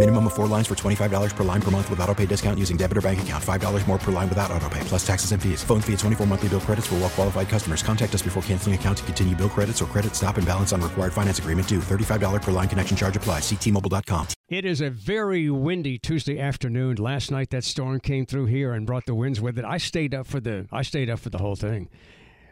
Minimum 0.00 0.28
of 0.28 0.32
four 0.32 0.46
lines 0.46 0.66
for 0.66 0.74
$25 0.74 1.36
per 1.36 1.44
line 1.44 1.60
per 1.60 1.70
month 1.70 1.90
with 1.90 2.00
auto 2.00 2.14
pay 2.14 2.24
discount 2.24 2.58
using 2.58 2.78
debit 2.78 2.96
or 2.96 3.02
bank 3.02 3.20
account. 3.20 3.44
$5 3.44 3.86
more 3.86 3.98
per 3.98 4.10
line 4.10 4.30
without 4.30 4.50
auto 4.50 4.66
pay, 4.70 4.80
plus 4.84 5.06
taxes 5.06 5.32
and 5.32 5.42
fees. 5.42 5.62
Phone 5.62 5.82
fee 5.82 5.92
at 5.92 5.98
24 5.98 6.26
monthly 6.26 6.48
bill 6.48 6.60
credits 6.60 6.86
for 6.86 6.94
well 6.94 7.10
qualified 7.10 7.50
customers. 7.50 7.82
Contact 7.82 8.14
us 8.14 8.22
before 8.22 8.42
canceling 8.44 8.74
account 8.74 8.96
to 8.96 9.04
continue 9.04 9.36
bill 9.36 9.50
credits 9.50 9.82
or 9.82 9.84
credit 9.84 10.16
stop 10.16 10.38
and 10.38 10.46
balance 10.46 10.72
on 10.72 10.80
required 10.80 11.12
finance 11.12 11.38
agreement 11.38 11.68
due. 11.68 11.80
$35 11.80 12.40
per 12.40 12.50
line 12.50 12.66
connection 12.66 12.96
charge 12.96 13.14
applies. 13.14 13.42
Ctmobile.com. 13.42 14.28
It 14.48 14.64
is 14.64 14.80
a 14.80 14.88
very 14.88 15.50
windy 15.50 15.98
Tuesday 15.98 16.40
afternoon. 16.40 16.96
Last 16.96 17.30
night 17.30 17.50
that 17.50 17.64
storm 17.64 18.00
came 18.00 18.24
through 18.24 18.46
here 18.46 18.72
and 18.72 18.86
brought 18.86 19.04
the 19.04 19.14
winds 19.14 19.38
with 19.38 19.58
it. 19.58 19.66
I 19.66 19.76
stayed 19.76 20.14
up 20.14 20.26
for 20.26 20.40
the 20.40 20.66
I 20.72 20.80
stayed 20.80 21.10
up 21.10 21.18
for 21.18 21.28
the 21.28 21.36
whole 21.36 21.56
thing. 21.56 21.90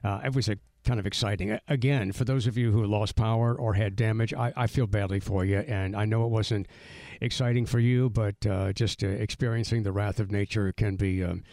Uh, 0.05 0.21
it 0.23 0.35
was 0.35 0.51
a 0.51 0.59
kind 0.89 0.99
of 0.99 1.07
exciting. 1.07 1.59
Again, 1.69 2.13
for 2.13 2.25
those 2.25 2.47
of 2.47 2.57
you 2.57 2.73
who 2.73 2.83
lost 2.87 3.15
power 3.15 3.55
or 3.55 3.75
had 3.75 3.95
damage, 3.95 4.33
I, 4.33 4.55
I 4.57 4.67
feel 4.67 4.87
badly 4.87 5.21
for 5.21 5.45
you, 5.45 5.59
and 5.59 5.95
I 5.95 6.07
know 6.07 6.25
it 6.25 6.31
wasn't 6.31 6.67
exciting 7.21 7.67
for 7.67 7.79
you, 7.79 8.09
but 8.09 8.47
uh, 8.47 8.73
just 8.73 9.05
uh, 9.05 9.09
experiencing 9.09 9.83
the 9.83 9.93
wrath 9.93 10.19
of 10.19 10.33
nature 10.33 10.73
can 10.73 10.97
be 10.97 11.23
um, 11.23 11.45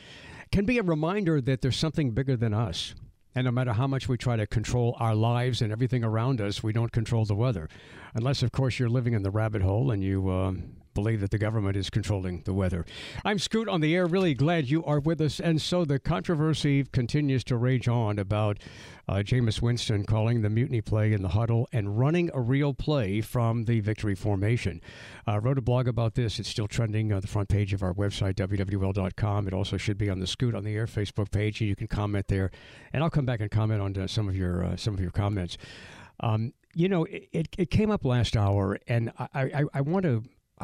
can 0.53 0.63
be 0.63 0.77
a 0.77 0.83
reminder 0.83 1.41
that 1.41 1.61
there's 1.61 1.75
something 1.75 2.11
bigger 2.11 2.37
than 2.37 2.53
us. 2.53 2.95
And 3.35 3.43
no 3.43 3.51
matter 3.51 3.73
how 3.73 3.87
much 3.87 4.07
we 4.07 4.17
try 4.17 4.37
to 4.37 4.47
control 4.47 4.95
our 5.01 5.13
lives 5.13 5.61
and 5.61 5.69
everything 5.69 6.05
around 6.05 6.39
us, 6.39 6.63
we 6.63 6.71
don't 6.71 6.93
control 6.93 7.25
the 7.25 7.35
weather. 7.35 7.67
Unless, 8.13 8.41
of 8.41 8.53
course, 8.53 8.79
you're 8.79 8.87
living 8.87 9.13
in 9.13 9.23
the 9.23 9.31
rabbit 9.31 9.61
hole 9.61 9.91
and 9.91 10.01
you 10.01 10.31
um, 10.31 10.77
believe 10.95 11.21
that 11.21 11.29
the 11.29 11.37
government 11.37 11.77
is 11.77 11.91
controlling 11.91 12.41
the 12.45 12.53
weather. 12.53 12.85
I'm 13.23 13.37
Scoot 13.37 13.69
on 13.69 13.81
the 13.81 13.93
air. 13.93 14.07
Really 14.07 14.33
glad 14.33 14.67
you 14.67 14.83
are 14.85 14.99
with 14.99 15.21
us. 15.21 15.39
And 15.39 15.61
so 15.61 15.85
the 15.85 15.99
controversy 15.99 16.85
continues 16.85 17.43
to 17.43 17.57
rage 17.57 17.87
on 17.87 18.17
about 18.17 18.57
uh, 19.07 19.15
Jameis 19.15 19.61
Winston 19.61 20.05
calling 20.05 20.41
the 20.41 20.49
mutiny 20.49 20.81
play 20.81 21.13
in 21.13 21.21
the 21.21 21.29
huddle 21.29 21.67
and 21.71 21.99
running 21.99 22.31
a 22.33 22.41
real 22.41 22.73
play 22.73 23.21
from 23.21 23.65
the 23.65 23.81
victory 23.81 24.15
formation. 24.15 24.81
I 25.27 25.35
uh, 25.35 25.39
wrote 25.39 25.59
a 25.59 25.61
blog 25.61 25.87
about 25.87 26.15
this. 26.15 26.39
It's 26.39 26.49
still 26.49 26.67
trending 26.67 27.13
on 27.13 27.21
the 27.21 27.27
front 27.27 27.49
page 27.49 27.73
of 27.73 27.83
our 27.83 27.93
website, 27.93 28.35
wwl.com. 28.35 29.47
It 29.47 29.53
also 29.53 29.77
should 29.77 29.97
be 29.97 30.09
on 30.09 30.19
the 30.19 30.27
Scoot 30.27 30.55
on 30.55 30.63
the 30.63 30.75
Air 30.75 30.87
Facebook 30.87 31.29
page, 31.29 31.61
and 31.61 31.69
you 31.69 31.75
can 31.75 31.87
comment 31.87 32.27
there. 32.29 32.49
And 32.93 33.03
I'll 33.03 33.09
come 33.11 33.25
back 33.25 33.41
and 33.41 33.51
comment 33.51 33.81
on 33.81 33.95
uh, 33.97 34.07
some 34.07 34.27
of 34.27 34.35
your 34.35 34.63
uh, 34.63 34.75
some 34.75 34.93
of 34.93 35.01
your 35.01 35.11
comments. 35.11 35.57
Um, 36.21 36.53
you 36.73 36.89
know, 36.89 37.05
it, 37.05 37.49
it 37.57 37.69
came 37.69 37.89
up 37.89 38.03
last 38.05 38.35
hour, 38.35 38.77
and 38.87 39.11
I, 39.17 39.27
I, 39.33 39.63
I 39.75 39.81
want 39.81 40.03
to 40.03 40.23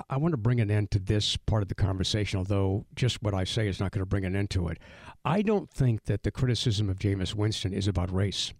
I 0.10 0.18
want 0.18 0.32
to 0.32 0.38
bring 0.38 0.62
an 0.62 0.72
end 0.72 0.92
to 0.92 1.00
this 1.00 1.36
part 1.36 1.64
of 1.64 1.68
the 1.68 1.76
conversation, 1.76 2.38
although 2.38 2.86
just 2.96 3.22
what 3.22 3.34
I 3.34 3.44
say 3.44 3.68
is 3.68 3.80
not 3.80 3.92
going 3.92 4.02
to 4.02 4.06
bring 4.06 4.24
an 4.24 4.36
end 4.36 4.50
to 4.52 4.70
it. 4.70 4.80
I 5.26 5.42
don't 5.42 5.70
think 5.70 6.06
that 6.06 6.24
the 6.24 6.32
criticism 6.32 6.90
of 6.90 6.98
Jameis 6.98 7.36
Winston 7.36 7.74
is 7.74 7.88
about 7.88 8.12
race. 8.12 8.54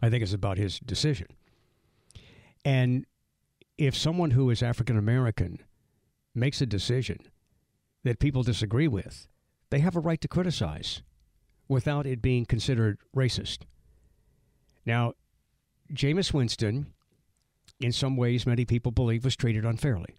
I 0.00 0.08
think 0.08 0.22
it's 0.22 0.32
about 0.32 0.56
his 0.56 0.78
decision. 0.78 1.26
And 2.64 3.06
if 3.76 3.96
someone 3.96 4.32
who 4.32 4.50
is 4.50 4.62
African 4.62 4.96
American 4.96 5.60
makes 6.34 6.60
a 6.60 6.66
decision 6.66 7.18
that 8.04 8.20
people 8.20 8.44
disagree 8.44 8.88
with, 8.88 9.26
they 9.70 9.80
have 9.80 9.96
a 9.96 10.00
right 10.00 10.20
to 10.20 10.28
criticize 10.28 11.02
without 11.66 12.06
it 12.06 12.22
being 12.22 12.46
considered 12.46 12.98
racist. 13.14 13.62
Now, 14.86 15.14
Jameis 15.92 16.32
Winston 16.32 16.94
in 17.80 17.92
some 17.92 18.16
ways, 18.16 18.46
many 18.46 18.64
people 18.64 18.92
believe 18.92 19.24
was 19.24 19.36
treated 19.36 19.64
unfairly. 19.64 20.16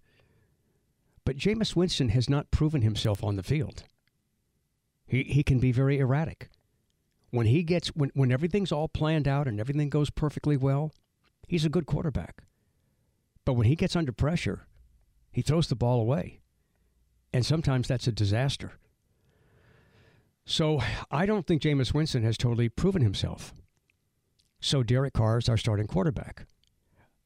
But 1.25 1.37
Jameis 1.37 1.75
Winston 1.75 2.09
has 2.09 2.29
not 2.29 2.51
proven 2.51 2.81
himself 2.81 3.23
on 3.23 3.35
the 3.35 3.43
field. 3.43 3.83
He, 5.05 5.23
he 5.23 5.43
can 5.43 5.59
be 5.59 5.71
very 5.71 5.99
erratic. 5.99 6.49
When 7.31 7.45
he 7.45 7.63
gets 7.63 7.89
when, 7.89 8.11
when 8.15 8.31
everything's 8.31 8.71
all 8.71 8.87
planned 8.87 9.27
out 9.27 9.47
and 9.47 9.59
everything 9.59 9.89
goes 9.89 10.09
perfectly 10.09 10.57
well, 10.57 10.91
he's 11.47 11.65
a 11.65 11.69
good 11.69 11.85
quarterback. 11.85 12.43
But 13.45 13.53
when 13.53 13.67
he 13.67 13.75
gets 13.75 13.95
under 13.95 14.11
pressure, 14.11 14.67
he 15.31 15.41
throws 15.41 15.67
the 15.67 15.75
ball 15.75 15.99
away. 15.99 16.41
And 17.31 17.45
sometimes 17.45 17.87
that's 17.87 18.07
a 18.07 18.11
disaster. 18.11 18.73
So 20.45 20.81
I 21.11 21.27
don't 21.27 21.45
think 21.45 21.61
Jameis 21.61 21.93
Winston 21.93 22.23
has 22.23 22.37
totally 22.37 22.69
proven 22.69 23.03
himself. 23.03 23.53
So 24.59 24.81
Derek 24.81 25.13
Carr 25.13 25.37
is 25.37 25.47
our 25.47 25.57
starting 25.57 25.87
quarterback. 25.87 26.47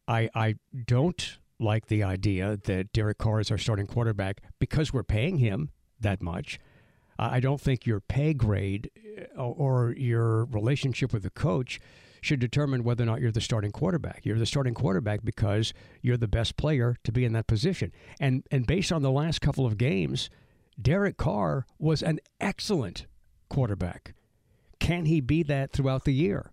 I, 0.08 0.30
I 0.36 0.56
don't 0.86 1.38
like 1.60 1.88
the 1.88 2.04
idea 2.04 2.58
that 2.66 2.92
Derek 2.92 3.18
Carr 3.18 3.40
is 3.40 3.52
our 3.52 3.58
starting 3.58 3.88
quarterback 3.88 4.42
because 4.60 4.94
we're 4.94 5.04
paying 5.04 5.38
him 5.38 5.70
that 6.00 6.22
much. 6.22 6.60
I 7.18 7.40
don't 7.40 7.62
think 7.62 7.86
your 7.86 8.00
pay 8.00 8.34
grade 8.34 8.90
uh, 9.38 9.44
or 9.44 9.94
your 9.96 10.46
relationship 10.46 11.14
with 11.14 11.24
the 11.24 11.30
coach 11.30 11.80
should 12.22 12.40
determine 12.40 12.84
whether 12.84 13.04
or 13.04 13.06
not 13.06 13.22
you're 13.22 13.32
the 13.32 13.42
starting 13.42 13.72
quarterback. 13.72 14.22
You're 14.26 14.40
the 14.40 14.46
starting 14.46 14.74
quarterback 14.74 15.24
because 15.24 15.74
you're 16.02 16.18
the 16.18 16.28
best 16.28 16.58
player 16.58 16.96
to 17.04 17.12
be 17.12 17.26
in 17.26 17.34
that 17.34 17.48
position. 17.48 17.92
And 18.20 18.44
and 18.50 18.66
based 18.66 18.92
on 18.92 19.02
the 19.02 19.12
last 19.12 19.42
couple 19.42 19.66
of 19.66 19.78
games, 19.78 20.30
Derek 20.82 21.18
Carr 21.18 21.66
was 21.78 22.02
an 22.02 22.20
excellent 22.40 23.06
quarterback. 23.50 24.16
Can 24.80 25.06
he 25.06 25.22
be 25.22 25.44
that 25.44 25.72
throughout 25.72 26.06
the 26.06 26.14
year? 26.14 26.53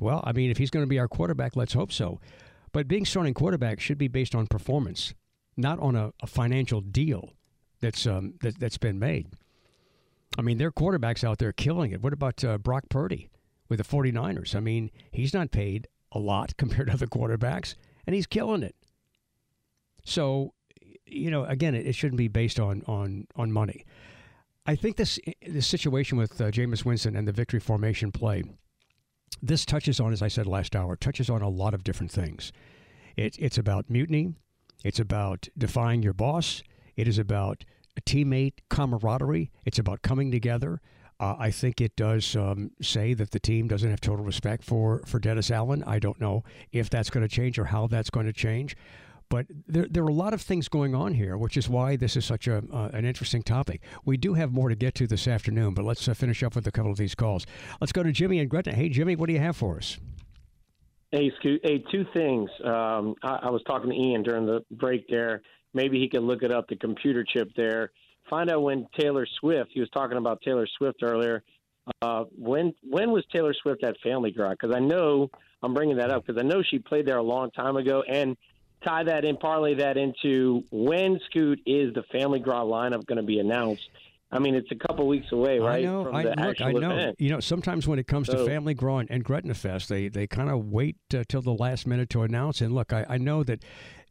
Well, 0.00 0.22
I 0.24 0.32
mean, 0.32 0.50
if 0.50 0.58
he's 0.58 0.70
going 0.70 0.82
to 0.82 0.88
be 0.88 0.98
our 0.98 1.08
quarterback, 1.08 1.56
let's 1.56 1.72
hope 1.72 1.92
so. 1.92 2.20
But 2.72 2.88
being 2.88 3.04
starting 3.04 3.34
quarterback 3.34 3.80
should 3.80 3.98
be 3.98 4.08
based 4.08 4.34
on 4.34 4.46
performance, 4.46 5.14
not 5.56 5.78
on 5.78 5.94
a, 5.94 6.12
a 6.20 6.26
financial 6.26 6.80
deal 6.80 7.30
that's 7.80 8.06
um, 8.06 8.34
that, 8.40 8.60
has 8.60 8.78
been 8.78 8.98
made. 8.98 9.28
I 10.36 10.42
mean, 10.42 10.58
there 10.58 10.68
are 10.68 10.72
quarterbacks 10.72 11.22
out 11.22 11.38
there 11.38 11.52
killing 11.52 11.92
it. 11.92 12.02
What 12.02 12.12
about 12.12 12.42
uh, 12.42 12.58
Brock 12.58 12.84
Purdy 12.88 13.28
with 13.68 13.78
the 13.78 13.84
49ers? 13.84 14.56
I 14.56 14.60
mean, 14.60 14.90
he's 15.12 15.32
not 15.32 15.52
paid 15.52 15.86
a 16.10 16.18
lot 16.18 16.56
compared 16.58 16.88
to 16.88 16.94
other 16.94 17.06
quarterbacks, 17.06 17.74
and 18.06 18.14
he's 18.14 18.26
killing 18.26 18.62
it. 18.62 18.74
So, 20.04 20.52
you 21.06 21.30
know, 21.30 21.44
again, 21.44 21.74
it, 21.74 21.86
it 21.86 21.94
shouldn't 21.94 22.18
be 22.18 22.28
based 22.28 22.58
on 22.58 22.82
on 22.88 23.26
on 23.36 23.52
money. 23.52 23.84
I 24.66 24.74
think 24.74 24.96
this 24.96 25.20
this 25.46 25.66
situation 25.66 26.18
with 26.18 26.40
uh, 26.40 26.50
Jameis 26.50 26.84
Winston 26.84 27.14
and 27.14 27.28
the 27.28 27.32
victory 27.32 27.60
formation 27.60 28.10
play 28.10 28.42
this 29.42 29.64
touches 29.64 30.00
on, 30.00 30.12
as 30.12 30.22
I 30.22 30.28
said 30.28 30.46
last 30.46 30.74
hour, 30.74 30.96
touches 30.96 31.28
on 31.28 31.42
a 31.42 31.48
lot 31.48 31.74
of 31.74 31.84
different 31.84 32.12
things. 32.12 32.52
It, 33.16 33.36
it's 33.38 33.58
about 33.58 33.90
mutiny. 33.90 34.34
It's 34.84 35.00
about 35.00 35.48
defying 35.56 36.02
your 36.02 36.12
boss. 36.12 36.62
It 36.96 37.08
is 37.08 37.18
about 37.18 37.64
teammate 38.02 38.54
camaraderie. 38.68 39.50
It's 39.64 39.78
about 39.78 40.02
coming 40.02 40.30
together. 40.30 40.80
Uh, 41.20 41.36
I 41.38 41.50
think 41.50 41.80
it 41.80 41.94
does 41.96 42.34
um, 42.34 42.72
say 42.82 43.14
that 43.14 43.30
the 43.30 43.38
team 43.38 43.68
doesn't 43.68 43.88
have 43.88 44.00
total 44.00 44.24
respect 44.24 44.64
for 44.64 45.02
for 45.06 45.20
Dennis 45.20 45.50
Allen. 45.50 45.84
I 45.86 45.98
don't 45.98 46.20
know 46.20 46.42
if 46.72 46.90
that's 46.90 47.08
going 47.08 47.26
to 47.26 47.34
change 47.34 47.58
or 47.58 47.66
how 47.66 47.86
that's 47.86 48.10
going 48.10 48.26
to 48.26 48.32
change. 48.32 48.76
But 49.34 49.46
there, 49.66 49.88
there 49.90 50.04
are 50.04 50.08
a 50.08 50.12
lot 50.12 50.32
of 50.32 50.40
things 50.40 50.68
going 50.68 50.94
on 50.94 51.12
here, 51.12 51.36
which 51.36 51.56
is 51.56 51.68
why 51.68 51.96
this 51.96 52.16
is 52.16 52.24
such 52.24 52.46
a, 52.46 52.62
uh, 52.72 52.90
an 52.92 53.04
interesting 53.04 53.42
topic. 53.42 53.80
We 54.04 54.16
do 54.16 54.34
have 54.34 54.52
more 54.52 54.68
to 54.68 54.76
get 54.76 54.94
to 54.94 55.08
this 55.08 55.26
afternoon, 55.26 55.74
but 55.74 55.84
let's 55.84 56.06
uh, 56.06 56.14
finish 56.14 56.44
up 56.44 56.54
with 56.54 56.68
a 56.68 56.70
couple 56.70 56.92
of 56.92 56.98
these 56.98 57.16
calls. 57.16 57.44
Let's 57.80 57.90
go 57.90 58.04
to 58.04 58.12
Jimmy 58.12 58.38
and 58.38 58.48
Gretna. 58.48 58.74
Hey, 58.74 58.88
Jimmy, 58.90 59.16
what 59.16 59.26
do 59.26 59.32
you 59.32 59.40
have 59.40 59.56
for 59.56 59.78
us? 59.78 59.98
Hey, 61.10 61.32
Scoot. 61.40 61.62
Hey, 61.64 61.82
two 61.90 62.06
things. 62.14 62.48
Um, 62.64 63.16
I, 63.24 63.40
I 63.42 63.50
was 63.50 63.60
talking 63.66 63.90
to 63.90 63.96
Ian 63.96 64.22
during 64.22 64.46
the 64.46 64.64
break 64.70 65.08
there. 65.08 65.42
Maybe 65.72 65.98
he 65.98 66.08
could 66.08 66.22
look 66.22 66.44
it 66.44 66.52
up, 66.52 66.68
the 66.68 66.76
computer 66.76 67.24
chip 67.24 67.50
there. 67.56 67.90
Find 68.30 68.48
out 68.52 68.62
when 68.62 68.86
Taylor 68.96 69.26
Swift. 69.40 69.72
He 69.74 69.80
was 69.80 69.90
talking 69.90 70.16
about 70.16 70.42
Taylor 70.42 70.68
Swift 70.78 71.02
earlier. 71.02 71.42
Uh, 72.02 72.22
when 72.38 72.72
when 72.88 73.10
was 73.10 73.24
Taylor 73.32 73.52
Swift 73.52 73.82
at 73.82 73.96
Family 74.00 74.30
Gras? 74.30 74.50
Because 74.50 74.72
I 74.76 74.78
know 74.78 75.28
I'm 75.60 75.74
bringing 75.74 75.96
that 75.96 76.12
up 76.12 76.24
because 76.24 76.40
I 76.40 76.46
know 76.46 76.62
she 76.62 76.78
played 76.78 77.04
there 77.04 77.18
a 77.18 77.22
long 77.22 77.50
time 77.50 77.76
ago, 77.76 78.04
and 78.08 78.36
tie 78.84 79.04
that 79.04 79.24
in, 79.24 79.36
parlay 79.36 79.74
that 79.74 79.96
into 79.96 80.64
when 80.70 81.20
Scoot 81.26 81.60
is 81.66 81.94
the 81.94 82.02
Family 82.12 82.38
Gras 82.38 82.64
lineup 82.64 83.06
going 83.06 83.16
to 83.16 83.22
be 83.22 83.38
announced? 83.38 83.82
I 84.30 84.40
mean, 84.40 84.56
it's 84.56 84.70
a 84.72 84.74
couple 84.74 85.06
weeks 85.06 85.30
away, 85.30 85.60
right? 85.60 85.78
I 85.78 85.82
know. 85.82 86.10
I, 86.10 86.22
look, 86.22 86.60
I 86.60 86.72
know. 86.72 86.90
Event. 86.90 87.20
You 87.20 87.30
know, 87.30 87.40
sometimes 87.40 87.86
when 87.86 88.00
it 88.00 88.08
comes 88.08 88.26
so, 88.26 88.38
to 88.38 88.46
Family 88.46 88.74
Gras 88.74 89.04
and, 89.08 89.22
Gretna 89.22 89.54
Fest, 89.54 89.88
they 89.88 90.08
they 90.08 90.26
kind 90.26 90.50
of 90.50 90.66
wait 90.66 90.96
uh, 91.14 91.22
till 91.28 91.40
the 91.40 91.54
last 91.54 91.86
minute 91.86 92.10
to 92.10 92.22
announce. 92.22 92.60
And 92.60 92.74
look, 92.74 92.92
I, 92.92 93.06
I 93.08 93.18
know 93.18 93.44
that 93.44 93.64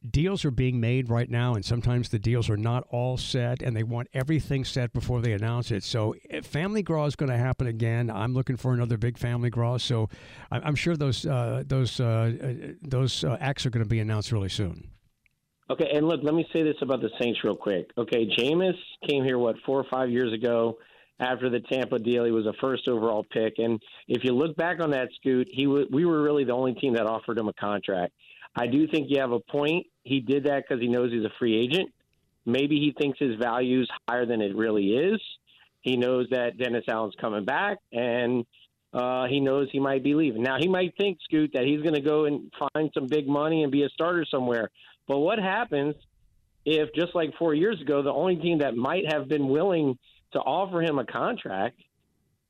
deals 0.09 0.43
are 0.45 0.51
being 0.51 0.79
made 0.79 1.09
right 1.09 1.29
now, 1.29 1.55
and 1.55 1.63
sometimes 1.63 2.09
the 2.09 2.19
deals 2.19 2.49
are 2.49 2.57
not 2.57 2.85
all 2.89 3.17
set, 3.17 3.61
and 3.61 3.75
they 3.75 3.83
want 3.83 4.07
everything 4.13 4.65
set 4.65 4.93
before 4.93 5.21
they 5.21 5.33
announce 5.33 5.71
it. 5.71 5.83
So, 5.83 6.15
if 6.29 6.45
Family 6.45 6.83
Gras 6.83 7.07
is 7.07 7.15
going 7.15 7.31
to 7.31 7.37
happen 7.37 7.67
again. 7.67 8.09
I'm 8.09 8.33
looking 8.33 8.57
for 8.57 8.73
another 8.73 8.97
big 8.97 9.17
Family 9.17 9.49
Gras. 9.49 9.77
So, 9.77 10.09
I'm 10.51 10.75
sure 10.75 10.95
those 10.95 11.25
uh, 11.25 11.63
those 11.65 11.99
uh, 11.99 12.33
uh, 12.41 12.73
those 12.81 13.23
uh, 13.23 13.37
acts 13.39 13.65
are 13.65 13.69
going 13.69 13.83
to 13.83 13.89
be 13.89 13.99
announced 13.99 14.31
really 14.31 14.49
soon. 14.49 14.89
Okay, 15.69 15.89
and 15.93 16.07
look, 16.07 16.19
let 16.23 16.33
me 16.33 16.45
say 16.53 16.61
this 16.61 16.75
about 16.81 17.01
the 17.01 17.09
Saints 17.19 17.39
real 17.43 17.55
quick. 17.55 17.89
Okay, 17.97 18.27
Jameis 18.37 18.77
came 19.07 19.23
here 19.23 19.37
what 19.37 19.55
four 19.65 19.79
or 19.79 19.85
five 19.89 20.09
years 20.09 20.33
ago 20.33 20.77
after 21.19 21.49
the 21.49 21.61
Tampa 21.61 21.99
deal. 21.99 22.25
He 22.25 22.31
was 22.31 22.45
a 22.45 22.53
first 22.59 22.87
overall 22.87 23.25
pick, 23.31 23.53
and 23.57 23.81
if 24.07 24.23
you 24.23 24.33
look 24.33 24.55
back 24.57 24.81
on 24.81 24.91
that, 24.91 25.09
Scoot, 25.15 25.47
he 25.51 25.65
w- 25.65 25.87
we 25.91 26.05
were 26.05 26.21
really 26.21 26.43
the 26.43 26.53
only 26.53 26.73
team 26.73 26.93
that 26.95 27.05
offered 27.05 27.37
him 27.37 27.47
a 27.47 27.53
contract. 27.53 28.13
I 28.55 28.67
do 28.67 28.87
think 28.87 29.07
you 29.09 29.19
have 29.19 29.31
a 29.31 29.39
point. 29.39 29.87
He 30.03 30.19
did 30.19 30.45
that 30.45 30.63
because 30.67 30.81
he 30.81 30.87
knows 30.87 31.11
he's 31.11 31.25
a 31.25 31.33
free 31.39 31.57
agent. 31.57 31.91
Maybe 32.45 32.79
he 32.79 32.93
thinks 32.97 33.17
his 33.19 33.35
value 33.35 33.81
is 33.81 33.89
higher 34.07 34.25
than 34.25 34.41
it 34.41 34.55
really 34.55 34.91
is. 34.91 35.19
He 35.81 35.97
knows 35.97 36.27
that 36.31 36.57
Dennis 36.57 36.85
Allen's 36.87 37.15
coming 37.19 37.45
back, 37.45 37.77
and 37.91 38.45
uh, 38.93 39.25
he 39.27 39.39
knows 39.39 39.69
he 39.71 39.79
might 39.79 40.03
be 40.03 40.13
leaving. 40.13 40.43
Now, 40.43 40.57
he 40.59 40.67
might 40.67 40.95
think, 40.97 41.17
Scoot, 41.23 41.51
that 41.53 41.65
he's 41.65 41.81
going 41.81 41.95
to 41.95 42.01
go 42.01 42.25
and 42.25 42.51
find 42.73 42.91
some 42.93 43.07
big 43.07 43.27
money 43.27 43.63
and 43.63 43.71
be 43.71 43.83
a 43.83 43.89
starter 43.89 44.25
somewhere. 44.29 44.69
But 45.07 45.19
what 45.19 45.39
happens 45.39 45.95
if, 46.65 46.93
just 46.93 47.15
like 47.15 47.33
four 47.37 47.53
years 47.53 47.81
ago, 47.81 48.01
the 48.01 48.13
only 48.13 48.35
team 48.35 48.59
that 48.59 48.75
might 48.75 49.11
have 49.11 49.27
been 49.27 49.49
willing 49.49 49.97
to 50.33 50.39
offer 50.39 50.81
him 50.81 50.99
a 50.99 51.05
contract 51.05 51.79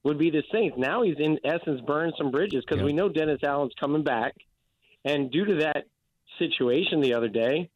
would 0.03 0.19
be 0.19 0.29
the 0.29 0.43
Saints? 0.51 0.75
Now 0.77 1.01
he's, 1.01 1.15
in 1.17 1.39
essence, 1.43 1.81
burning 1.81 2.13
some 2.17 2.29
bridges 2.29 2.63
because 2.67 2.83
we 2.83 2.93
know 2.93 3.09
Dennis 3.09 3.39
Allen's 3.43 3.73
coming 3.79 4.03
back. 4.03 4.35
And 5.05 5.31
due 5.31 5.45
to 5.45 5.55
that 5.55 5.85
situation 6.39 7.01
the 7.01 7.13
other 7.13 7.29
day, 7.29 7.69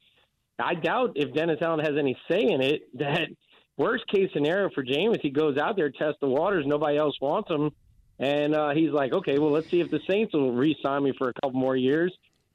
I 0.59 0.74
doubt 0.75 1.13
if 1.15 1.33
Dennis 1.33 1.59
Allen 1.62 1.80
has 1.80 1.98
any 1.98 2.18
say 2.30 2.44
in 2.44 2.62
it. 2.62 2.81
That 2.94 3.30
worst 3.77 4.07
case 4.07 4.30
scenario 4.33 4.69
for 4.74 4.81
James, 4.83 5.18
he 5.21 5.30
goes 5.30 5.57
out 5.57 5.75
there, 5.75 5.92
tests 5.92 6.18
the 6.19 6.27
waters, 6.27 6.65
nobody 6.65 6.98
else 6.98 7.15
wants 7.21 7.50
him, 7.50 7.69
and 8.18 8.56
uh, 8.56 8.71
he's 8.71 8.89
like, 8.92 9.13
okay, 9.13 9.38
well, 9.38 9.51
let's 9.51 9.69
see 9.69 9.81
if 9.81 9.92
the 9.92 10.00
Saints 10.09 10.33
will 10.33 10.51
re-sign 10.51 11.04
me 11.04 11.13
for 11.18 11.30
a 11.30 11.33
couple 11.33 11.59
more 11.59 11.75
years. 11.75 12.12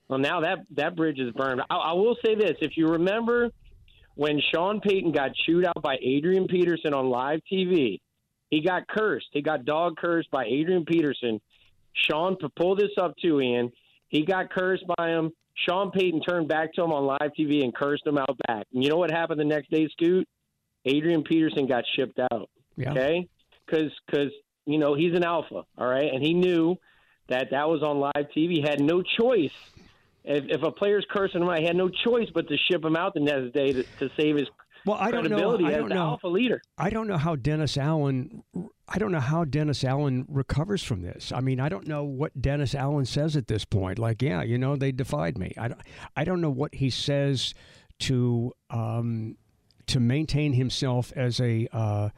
Well, 0.09 0.19
now 0.19 0.41
that 0.41 0.67
that 0.73 0.97
bridge 0.97 1.21
is 1.21 1.33
burned. 1.33 1.63
I, 1.71 1.77
I 1.77 1.93
will 1.93 2.17
say 2.25 2.35
this: 2.35 2.57
if 2.61 2.77
you 2.77 2.89
remember 2.89 3.51
when 4.15 4.41
Sean 4.53 4.81
Payton 4.81 5.13
got 5.13 5.31
chewed 5.35 5.65
out 5.65 5.81
by 5.81 5.97
Adrian 6.03 6.49
Peterson 6.49 6.93
on 6.93 7.09
live 7.09 7.41
TV, 7.51 8.01
he 8.51 8.61
got 8.61 8.87
cursed. 8.89 9.29
He 9.33 9.41
got 9.41 9.65
dog 9.65 9.97
cursed 9.97 10.31
by 10.31 10.45
Adrian 10.45 10.85
Peterson. 10.85 11.41
Sean, 11.95 12.37
pull 12.57 12.77
this 12.77 12.91
up 13.01 13.15
too, 13.23 13.41
Ian. 13.41 13.73
He 14.09 14.27
got 14.27 14.51
cursed 14.51 14.85
by 14.99 15.11
him. 15.11 15.33
Sean 15.55 15.91
Payton 15.91 16.23
turned 16.23 16.49
back 16.49 16.73
to 16.75 16.83
him 16.83 16.93
on 16.93 17.05
live 17.05 17.33
TV 17.39 17.63
and 17.63 17.75
cursed 17.75 18.07
him 18.07 18.19
out 18.19 18.37
back. 18.47 18.67
And 18.73 18.83
you 18.83 18.91
know 18.91 18.97
what 18.97 19.11
happened 19.11 19.39
the 19.39 19.45
next 19.45 19.71
day, 19.71 19.89
Scoot? 19.93 20.27
Adrian 20.85 21.23
Peterson 21.23 21.67
got 21.67 21.85
shipped 21.95 22.19
out. 22.19 22.51
Yeah. 22.77 22.91
Okay, 22.93 23.29
because 23.67 23.93
because 24.07 24.33
you 24.65 24.79
know 24.79 24.95
he's 24.95 25.15
an 25.15 25.25
alpha, 25.25 25.63
all 25.79 25.87
right, 25.87 26.13
and 26.13 26.23
he 26.23 26.35
knew 26.35 26.77
that 27.29 27.49
that 27.51 27.69
was 27.69 27.83
on 27.83 28.01
live 28.01 28.31
TV. 28.37 28.57
He 28.57 28.63
had 28.63 28.81
no 28.81 29.03
choice. 29.03 29.53
If, 30.25 30.45
if 30.49 30.63
a 30.63 30.71
player's 30.71 31.05
cursing 31.11 31.43
him, 31.43 31.49
I 31.49 31.63
had 31.63 31.77
no 31.77 31.89
choice 31.89 32.29
but 32.33 32.49
to 32.49 32.57
ship 32.71 32.85
him 32.85 32.97
out 32.97 33.13
the 33.13 33.21
next 33.21 33.53
day 33.53 33.73
to, 33.73 33.83
to 33.99 34.11
save 34.17 34.37
his 34.37 34.49
well, 34.85 34.97
I 34.99 35.11
don't 35.11 35.29
know. 35.29 35.55
I 35.65 35.73
don't 35.73 35.89
know. 35.89 35.97
Alpha 35.97 36.27
leader. 36.27 36.61
I 36.77 36.91
don't 36.91 37.07
know 37.07 37.19
how 37.19 37.37
Dennis 37.37 37.77
Allen. 37.77 38.43
I 38.95 38.99
don't 38.99 39.11
know 39.11 39.21
how 39.21 39.45
Dennis 39.45 39.85
Allen 39.85 40.27
recovers 40.29 40.83
from 40.83 41.01
this. 41.01 41.33
I 41.35 41.41
mean, 41.41 41.61
I 41.61 41.71
don't 41.71 41.89
know 41.89 42.05
what 42.05 42.43
Dennis 42.43 42.75
Allen 42.75 43.07
says 43.07 43.37
at 43.37 43.49
this 43.49 43.65
point. 43.65 43.99
Like, 43.99 44.21
yeah, 44.21 44.43
you 44.43 44.59
know, 44.59 44.77
they 44.77 44.93
defied 44.93 45.39
me. 45.39 45.55
I 45.57 45.69
don't. 45.69 45.81
I 46.15 46.25
don't 46.25 46.43
know 46.43 46.51
what 46.51 46.75
he 46.75 46.91
says 46.91 47.55
to 48.01 48.53
um, 48.69 49.39
to 49.87 49.99
maintain 49.99 50.53
himself 50.53 51.13
as 51.17 51.41
a. 51.41 51.67
Uh, 51.73 52.11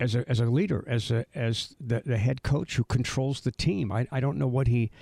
as 0.00 0.14
a, 0.14 0.24
as 0.30 0.38
a 0.38 0.44
leader, 0.44 0.84
as 0.86 1.10
a, 1.10 1.26
as 1.34 1.74
the, 1.80 2.00
the 2.06 2.18
head 2.18 2.44
coach 2.44 2.76
who 2.76 2.84
controls 2.84 3.40
the 3.40 3.50
team, 3.50 3.90
I, 3.90 4.06
I 4.12 4.20
don't 4.20 4.38
know 4.38 4.46
what 4.46 4.68
he 4.68 4.92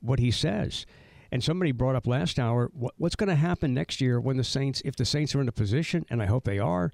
what 0.00 0.18
he 0.18 0.32
says. 0.32 0.86
And 1.30 1.42
somebody 1.42 1.70
brought 1.70 1.94
up 1.94 2.04
last 2.04 2.40
hour 2.40 2.68
what, 2.74 2.94
what's 2.96 3.14
going 3.14 3.28
to 3.28 3.36
happen 3.36 3.72
next 3.72 4.00
year 4.00 4.20
when 4.20 4.36
the 4.36 4.42
Saints, 4.42 4.82
if 4.84 4.96
the 4.96 5.04
Saints 5.04 5.36
are 5.36 5.40
in 5.40 5.46
a 5.46 5.52
position, 5.52 6.04
and 6.10 6.20
I 6.20 6.26
hope 6.26 6.42
they 6.42 6.58
are, 6.58 6.90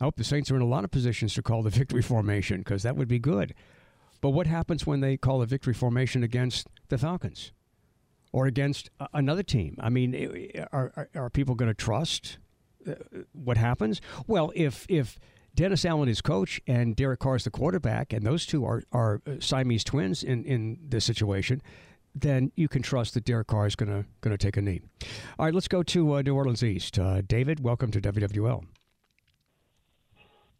I 0.00 0.04
hope 0.04 0.16
the 0.16 0.24
Saints 0.24 0.50
are 0.50 0.56
in 0.56 0.62
a 0.62 0.66
lot 0.66 0.84
of 0.84 0.90
positions 0.90 1.34
to 1.34 1.42
call 1.42 1.62
the 1.62 1.70
victory 1.78 2.02
formation 2.02 2.58
because 2.58 2.82
that 2.82 2.96
would 2.96 3.08
be 3.08 3.18
good. 3.18 3.54
But 4.20 4.30
what 4.30 4.46
happens 4.46 4.86
when 4.86 5.00
they 5.00 5.16
call 5.16 5.42
a 5.42 5.46
victory 5.46 5.74
formation 5.74 6.22
against 6.22 6.68
the 6.88 6.98
Falcons 6.98 7.52
or 8.32 8.46
against 8.46 8.90
another 9.12 9.42
team? 9.42 9.76
I 9.80 9.88
mean, 9.88 10.50
are, 10.72 10.92
are, 10.96 11.08
are 11.14 11.30
people 11.30 11.54
going 11.54 11.70
to 11.70 11.74
trust 11.74 12.38
uh, 12.88 12.94
what 13.32 13.56
happens? 13.56 14.00
Well, 14.26 14.52
if 14.54 14.86
if 14.88 15.18
Dennis 15.54 15.84
Allen 15.84 16.08
is 16.08 16.20
coach 16.20 16.60
and 16.66 16.94
Derek 16.94 17.20
Carr 17.20 17.36
is 17.36 17.44
the 17.44 17.50
quarterback, 17.50 18.12
and 18.12 18.26
those 18.26 18.46
two 18.46 18.64
are, 18.64 18.82
are 18.92 19.22
Siamese 19.40 19.84
twins 19.84 20.22
in, 20.22 20.44
in 20.44 20.78
this 20.88 21.04
situation, 21.04 21.62
then 22.14 22.52
you 22.56 22.68
can 22.68 22.82
trust 22.82 23.14
that 23.14 23.24
Derek 23.24 23.46
Carr 23.46 23.66
is 23.66 23.74
going 23.74 23.88
to 23.88 24.06
going 24.20 24.36
to 24.36 24.38
take 24.38 24.56
a 24.56 24.62
knee. 24.62 24.80
All 25.38 25.46
right, 25.46 25.54
let's 25.54 25.68
go 25.68 25.82
to 25.82 26.16
uh, 26.16 26.22
New 26.22 26.34
Orleans 26.34 26.62
East. 26.62 26.98
Uh, 26.98 27.22
David, 27.22 27.60
welcome 27.60 27.90
to 27.90 28.00
WWL. 28.00 28.64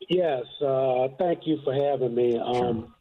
Yes, 0.09 0.45
uh, 0.63 1.09
thank 1.19 1.47
you 1.47 1.59
for 1.65 1.75
having 1.75 2.15
me. 2.15 2.39
Um, 2.39 2.95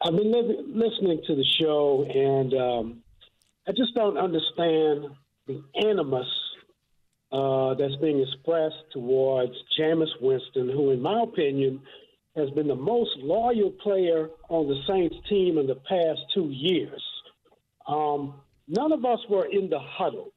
I've 0.00 0.16
been 0.16 0.32
li- 0.32 0.64
listening 0.66 1.22
to 1.26 1.34
the 1.34 1.44
show, 1.44 2.04
and 2.04 2.54
um, 2.54 3.02
I 3.68 3.72
just 3.72 3.94
don't 3.94 4.18
understand 4.18 5.06
the 5.46 5.62
animus 5.82 6.26
uh, 7.32 7.74
that's 7.74 7.96
being 7.96 8.20
expressed 8.20 8.92
towards 8.92 9.52
Jameis 9.78 10.10
Winston, 10.20 10.68
who, 10.68 10.90
in 10.90 11.00
my 11.00 11.22
opinion, 11.22 11.80
has 12.36 12.50
been 12.50 12.68
the 12.68 12.74
most 12.74 13.16
loyal 13.18 13.70
player 13.82 14.28
on 14.48 14.68
the 14.68 14.80
Saints 14.88 15.16
team 15.28 15.58
in 15.58 15.66
the 15.66 15.76
past 15.76 16.20
two 16.34 16.48
years. 16.50 17.02
Um, 17.86 18.34
none 18.66 18.92
of 18.92 19.04
us 19.04 19.20
were 19.28 19.46
in 19.46 19.70
the 19.70 19.78
huddle. 19.78 20.32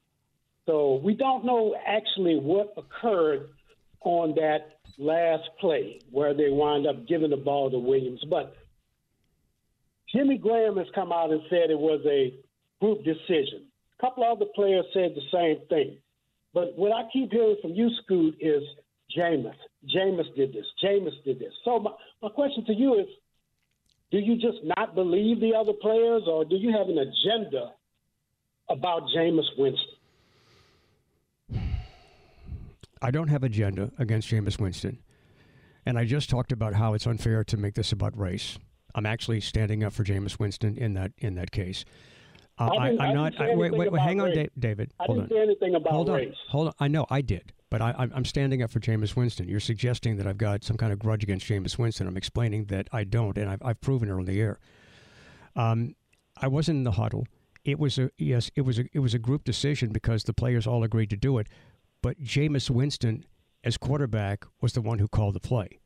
So 0.66 1.00
we 1.02 1.14
don't 1.14 1.44
know 1.44 1.74
actually 1.86 2.36
what 2.36 2.74
occurred 2.76 3.48
on 4.02 4.34
that 4.34 4.77
last 4.98 5.48
play 5.60 6.00
where 6.10 6.34
they 6.34 6.50
wind 6.50 6.86
up 6.86 7.06
giving 7.06 7.30
the 7.30 7.36
ball 7.36 7.70
to 7.70 7.78
Williams. 7.78 8.22
But 8.28 8.54
Jimmy 10.14 10.38
Graham 10.38 10.76
has 10.76 10.86
come 10.94 11.12
out 11.12 11.30
and 11.30 11.40
said 11.48 11.70
it 11.70 11.78
was 11.78 12.00
a 12.06 12.34
group 12.80 13.04
decision. 13.04 13.66
A 13.98 14.00
couple 14.00 14.24
other 14.24 14.46
players 14.54 14.84
said 14.92 15.14
the 15.14 15.22
same 15.32 15.66
thing. 15.68 15.98
But 16.54 16.76
what 16.76 16.92
I 16.92 17.08
keep 17.12 17.30
hearing 17.30 17.56
from 17.60 17.72
you, 17.72 17.90
Scoot, 18.02 18.36
is 18.40 18.62
Jameis. 19.16 19.54
Jameis 19.94 20.34
did 20.34 20.52
this. 20.52 20.64
Jameis 20.82 21.22
did 21.24 21.38
this. 21.38 21.52
So 21.64 21.78
my, 21.78 21.90
my 22.22 22.28
question 22.30 22.64
to 22.66 22.74
you 22.74 22.98
is 22.98 23.06
do 24.10 24.18
you 24.18 24.36
just 24.36 24.58
not 24.64 24.94
believe 24.94 25.40
the 25.40 25.54
other 25.54 25.74
players, 25.74 26.22
or 26.26 26.44
do 26.44 26.56
you 26.56 26.72
have 26.72 26.88
an 26.88 26.98
agenda 26.98 27.72
about 28.70 29.02
Jameis 29.14 29.46
Winston? 29.58 29.97
I 33.02 33.10
don't 33.10 33.28
have 33.28 33.42
agenda 33.42 33.90
against 33.98 34.28
Jameis 34.28 34.58
Winston, 34.60 34.98
and 35.86 35.98
I 35.98 36.04
just 36.04 36.30
talked 36.30 36.52
about 36.52 36.74
how 36.74 36.94
it's 36.94 37.06
unfair 37.06 37.44
to 37.44 37.56
make 37.56 37.74
this 37.74 37.92
about 37.92 38.18
race. 38.18 38.58
I'm 38.94 39.06
actually 39.06 39.40
standing 39.40 39.84
up 39.84 39.92
for 39.92 40.04
Jameis 40.04 40.38
Winston 40.38 40.76
in 40.76 40.94
that 40.94 41.12
in 41.18 41.34
that 41.36 41.50
case. 41.50 41.84
Uh, 42.58 42.70
I 42.78 42.88
am 42.90 43.14
not. 43.14 43.40
I, 43.40 43.54
wait, 43.54 43.72
wait, 43.72 43.92
wait 43.92 44.02
hang 44.02 44.20
on, 44.20 44.32
David. 44.58 44.92
I 44.98 45.04
hold 45.04 45.18
didn't 45.18 45.32
on. 45.32 45.36
say 45.36 45.42
anything 45.42 45.74
about 45.76 45.92
hold 45.92 46.08
race. 46.08 46.28
On, 46.28 46.50
hold 46.50 46.68
on. 46.68 46.74
I 46.80 46.88
know 46.88 47.06
I 47.08 47.20
did, 47.20 47.52
but 47.70 47.80
I, 47.80 48.08
am 48.14 48.24
standing 48.24 48.62
up 48.62 48.70
for 48.70 48.80
Jameis 48.80 49.14
Winston. 49.14 49.48
You're 49.48 49.60
suggesting 49.60 50.16
that 50.16 50.26
I've 50.26 50.38
got 50.38 50.64
some 50.64 50.76
kind 50.76 50.92
of 50.92 50.98
grudge 50.98 51.22
against 51.22 51.46
Jameis 51.46 51.78
Winston. 51.78 52.08
I'm 52.08 52.16
explaining 52.16 52.64
that 52.66 52.88
I 52.92 53.04
don't, 53.04 53.38
and 53.38 53.48
I've, 53.48 53.62
I've 53.64 53.80
proven 53.80 54.08
it 54.08 54.12
on 54.12 54.24
the 54.24 54.40
air. 54.40 54.58
Um, 55.54 55.94
I 56.36 56.48
wasn't 56.48 56.78
in 56.78 56.84
the 56.84 56.92
huddle. 56.92 57.26
It 57.64 57.78
was 57.78 57.98
a 57.98 58.10
yes. 58.18 58.50
It 58.56 58.62
was 58.62 58.78
a 58.78 58.86
it 58.92 59.00
was 59.00 59.14
a 59.14 59.18
group 59.18 59.44
decision 59.44 59.90
because 59.90 60.24
the 60.24 60.32
players 60.32 60.66
all 60.66 60.82
agreed 60.82 61.10
to 61.10 61.16
do 61.16 61.38
it. 61.38 61.48
But 62.08 62.22
Jameis 62.22 62.70
Winston, 62.70 63.26
as 63.62 63.76
quarterback, 63.76 64.46
was 64.62 64.72
the 64.72 64.80
one 64.80 64.98
who 64.98 65.08
called 65.08 65.34
the 65.34 65.40
play. 65.40 65.78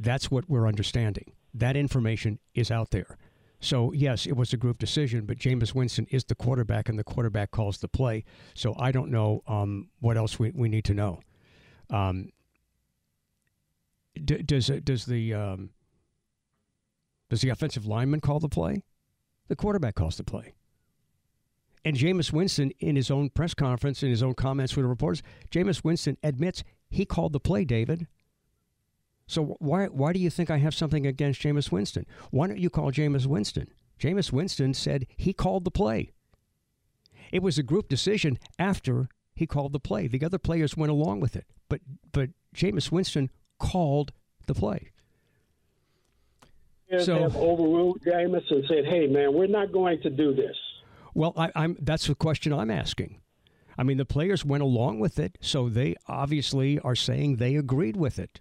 That's 0.00 0.30
what 0.30 0.48
we're 0.48 0.66
understanding. 0.66 1.34
That 1.52 1.76
information 1.76 2.38
is 2.54 2.70
out 2.70 2.90
there. 2.90 3.18
So, 3.60 3.92
yes, 3.92 4.24
it 4.24 4.34
was 4.34 4.54
a 4.54 4.56
group 4.56 4.78
decision, 4.78 5.26
but 5.26 5.36
Jameis 5.36 5.74
Winston 5.74 6.06
is 6.08 6.24
the 6.24 6.34
quarterback, 6.34 6.88
and 6.88 6.98
the 6.98 7.04
quarterback 7.04 7.50
calls 7.50 7.76
the 7.76 7.86
play. 7.86 8.24
So, 8.54 8.74
I 8.78 8.92
don't 8.92 9.10
know 9.10 9.42
um, 9.46 9.90
what 10.00 10.16
else 10.16 10.38
we, 10.38 10.52
we 10.52 10.70
need 10.70 10.86
to 10.86 10.94
know. 10.94 11.20
Um, 11.90 12.30
d- 14.14 14.40
does 14.40 14.68
does 14.68 15.04
the 15.04 15.34
um, 15.34 15.68
does 17.28 17.42
the 17.42 17.50
offensive 17.50 17.84
lineman 17.84 18.20
call 18.20 18.40
the 18.40 18.48
play? 18.48 18.84
The 19.48 19.56
quarterback 19.56 19.96
calls 19.96 20.16
the 20.16 20.24
play. 20.24 20.54
And 21.88 21.96
Jameis 21.96 22.34
Winston, 22.34 22.70
in 22.80 22.96
his 22.96 23.10
own 23.10 23.30
press 23.30 23.54
conference, 23.54 24.02
in 24.02 24.10
his 24.10 24.22
own 24.22 24.34
comments 24.34 24.76
with 24.76 24.84
the 24.84 24.90
reporters, 24.90 25.22
Jameis 25.50 25.82
Winston 25.82 26.18
admits 26.22 26.62
he 26.90 27.06
called 27.06 27.32
the 27.32 27.40
play, 27.40 27.64
David. 27.64 28.06
So 29.26 29.56
why 29.58 29.86
why 29.86 30.12
do 30.12 30.18
you 30.18 30.28
think 30.28 30.50
I 30.50 30.58
have 30.58 30.74
something 30.74 31.06
against 31.06 31.40
Jameis 31.40 31.72
Winston? 31.72 32.04
Why 32.30 32.46
don't 32.46 32.58
you 32.58 32.68
call 32.68 32.92
Jameis 32.92 33.24
Winston? 33.24 33.68
Jameis 33.98 34.30
Winston 34.30 34.74
said 34.74 35.06
he 35.16 35.32
called 35.32 35.64
the 35.64 35.70
play. 35.70 36.12
It 37.32 37.42
was 37.42 37.56
a 37.56 37.62
group 37.62 37.88
decision 37.88 38.38
after 38.58 39.08
he 39.34 39.46
called 39.46 39.72
the 39.72 39.80
play. 39.80 40.08
The 40.08 40.22
other 40.22 40.38
players 40.38 40.76
went 40.76 40.92
along 40.92 41.20
with 41.20 41.36
it, 41.36 41.46
but 41.70 41.80
but 42.12 42.28
Jameis 42.54 42.92
Winston 42.92 43.30
called 43.58 44.12
the 44.44 44.52
play. 44.52 44.90
So, 46.98 47.18
have 47.18 47.36
overruled 47.36 48.02
Jameis 48.02 48.44
and 48.50 48.64
said, 48.68 48.84
"Hey, 48.84 49.06
man, 49.06 49.32
we're 49.32 49.46
not 49.46 49.72
going 49.72 50.02
to 50.02 50.10
do 50.10 50.34
this." 50.34 50.56
Well, 51.18 51.32
I, 51.36 51.50
I'm 51.56 51.76
that's 51.80 52.06
the 52.06 52.14
question 52.14 52.52
I'm 52.52 52.70
asking. 52.70 53.18
I 53.76 53.82
mean, 53.82 53.96
the 53.96 54.04
players 54.04 54.44
went 54.44 54.62
along 54.62 55.00
with 55.00 55.18
it, 55.18 55.36
so 55.40 55.68
they 55.68 55.96
obviously 56.06 56.78
are 56.78 56.94
saying 56.94 57.36
they 57.36 57.56
agreed 57.56 57.96
with 57.96 58.20
it. 58.20 58.38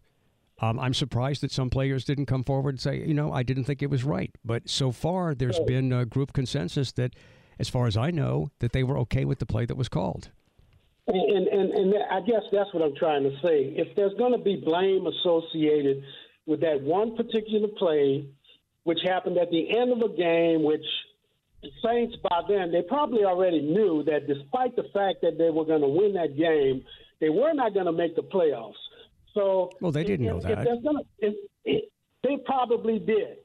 Um, 0.61 0.79
I'm 0.79 0.93
surprised 0.93 1.41
that 1.41 1.51
some 1.51 1.71
players 1.71 2.05
didn't 2.05 2.27
come 2.27 2.43
forward 2.43 2.75
and 2.75 2.79
say, 2.79 3.03
you 3.03 3.15
know, 3.15 3.33
I 3.33 3.41
didn't 3.41 3.63
think 3.63 3.81
it 3.81 3.89
was 3.89 4.03
right. 4.03 4.29
But 4.45 4.69
so 4.69 4.91
far, 4.91 5.33
there's 5.33 5.59
been 5.61 5.91
a 5.91 6.05
group 6.05 6.33
consensus 6.33 6.91
that, 6.91 7.15
as 7.57 7.67
far 7.67 7.87
as 7.87 7.97
I 7.97 8.11
know, 8.11 8.51
that 8.59 8.73
they 8.73 8.83
were 8.83 8.99
okay 8.99 9.25
with 9.25 9.39
the 9.39 9.47
play 9.47 9.65
that 9.65 9.75
was 9.75 9.89
called. 9.89 10.29
And, 11.07 11.47
and, 11.47 11.71
and 11.71 11.95
I 12.11 12.19
guess 12.21 12.43
that's 12.51 12.71
what 12.75 12.83
I'm 12.83 12.95
trying 12.95 13.23
to 13.23 13.31
say. 13.43 13.73
If 13.75 13.95
there's 13.95 14.13
going 14.19 14.33
to 14.33 14.43
be 14.43 14.61
blame 14.63 15.07
associated 15.07 16.03
with 16.45 16.61
that 16.61 16.81
one 16.81 17.15
particular 17.15 17.69
play, 17.79 18.29
which 18.83 18.99
happened 19.03 19.39
at 19.39 19.49
the 19.49 19.75
end 19.75 19.91
of 19.91 20.11
a 20.11 20.15
game, 20.15 20.63
which 20.63 20.85
Saints 21.83 22.15
by 22.23 22.41
then 22.47 22.71
they 22.71 22.83
probably 22.83 23.23
already 23.23 23.61
knew 23.61 24.03
that 24.03 24.27
despite 24.27 24.75
the 24.75 24.83
fact 24.93 25.21
that 25.21 25.37
they 25.37 25.49
were 25.49 25.65
going 25.65 25.81
to 25.81 25.87
win 25.87 26.13
that 26.13 26.37
game, 26.37 26.83
they 27.19 27.29
were 27.29 27.53
not 27.53 27.73
going 27.73 27.87
to 27.87 27.91
make 27.91 28.15
the 28.15 28.21
playoffs. 28.21 28.73
So 29.33 29.71
well, 29.81 29.91
they 29.91 30.03
didn't 30.03 30.25
if, 30.25 30.33
know 30.33 30.39
that. 30.39 30.83
Gonna, 30.83 30.99
if, 31.19 31.33
if, 31.65 31.83
they 32.23 32.37
probably 32.45 32.99
did. 32.99 33.37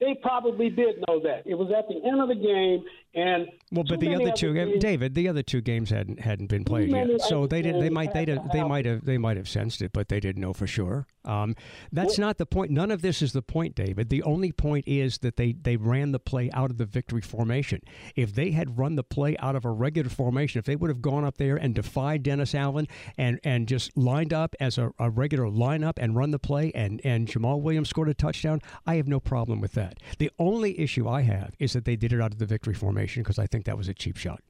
They 0.00 0.16
probably 0.22 0.70
did 0.70 0.96
know 1.08 1.20
that. 1.20 1.42
It 1.46 1.54
was 1.54 1.72
at 1.76 1.88
the 1.88 1.96
end 2.06 2.20
of 2.20 2.28
the 2.28 2.34
game, 2.34 2.84
and 3.14 3.48
well, 3.70 3.84
but 3.88 4.00
the 4.00 4.14
other 4.14 4.32
two, 4.32 4.54
games, 4.54 4.80
David, 4.80 5.14
the 5.14 5.28
other 5.28 5.42
two 5.42 5.60
games 5.60 5.90
hadn't 5.90 6.20
hadn't 6.20 6.48
been 6.48 6.64
played 6.64 6.90
yet, 6.90 7.20
so 7.22 7.46
they 7.46 7.62
did. 7.62 7.80
They 7.80 7.90
might 7.90 8.12
they 8.12 8.24
they 8.24 8.64
might 8.64 8.84
have 8.86 9.04
they 9.04 9.18
might 9.18 9.36
have 9.36 9.48
sensed 9.48 9.82
it, 9.82 9.92
but 9.92 10.08
they 10.08 10.18
didn't 10.18 10.40
know 10.40 10.52
for 10.52 10.66
sure. 10.66 11.06
Um, 11.24 11.54
that's 11.92 12.18
well, 12.18 12.28
not 12.28 12.38
the 12.38 12.46
point. 12.46 12.72
None 12.72 12.90
of 12.90 13.02
this 13.02 13.22
is 13.22 13.32
the 13.32 13.40
point, 13.40 13.76
David. 13.76 14.08
The 14.08 14.22
only 14.24 14.50
point 14.50 14.88
is 14.88 15.18
that 15.18 15.36
they 15.36 15.52
they 15.52 15.76
ran 15.76 16.10
the 16.10 16.18
play 16.18 16.50
out 16.52 16.72
of 16.72 16.78
the 16.78 16.86
victory 16.86 17.20
formation. 17.20 17.82
If 18.16 18.34
they 18.34 18.50
had 18.50 18.78
run 18.78 18.96
the 18.96 19.04
play 19.04 19.36
out 19.38 19.54
of 19.54 19.64
a 19.64 19.70
regular 19.70 20.10
formation, 20.10 20.58
if 20.58 20.64
they 20.64 20.76
would 20.76 20.90
have 20.90 21.00
gone 21.02 21.24
up 21.24 21.38
there 21.38 21.56
and 21.56 21.72
defied 21.72 22.24
Dennis 22.24 22.52
Allen 22.52 22.88
and 23.16 23.38
and 23.44 23.68
just 23.68 23.96
lined 23.96 24.32
up 24.32 24.56
as 24.58 24.76
a, 24.76 24.92
a 24.98 25.08
regular 25.08 25.46
lineup 25.46 25.94
and 25.98 26.16
run 26.16 26.32
the 26.32 26.40
play, 26.40 26.72
and 26.74 27.00
and 27.04 27.28
Jamaal 27.28 27.60
Williams 27.60 27.90
scored 27.90 28.08
a 28.08 28.14
touchdown, 28.14 28.60
I 28.86 28.96
have 28.96 29.06
no 29.06 29.20
problem 29.20 29.60
with 29.60 29.72
that. 29.72 29.98
The 30.18 30.32
only 30.38 30.78
issue 30.80 31.08
I 31.08 31.22
have 31.22 31.54
is 31.60 31.74
that 31.74 31.84
they 31.84 31.94
did 31.94 32.12
it 32.12 32.20
out 32.20 32.32
of 32.32 32.38
the 32.38 32.46
victory 32.46 32.74
formation 32.74 33.03
because 33.06 33.38
I 33.38 33.46
think 33.46 33.64
that 33.66 33.76
was 33.76 33.88
a 33.88 33.94
cheap 33.94 34.16
shot. 34.16 34.40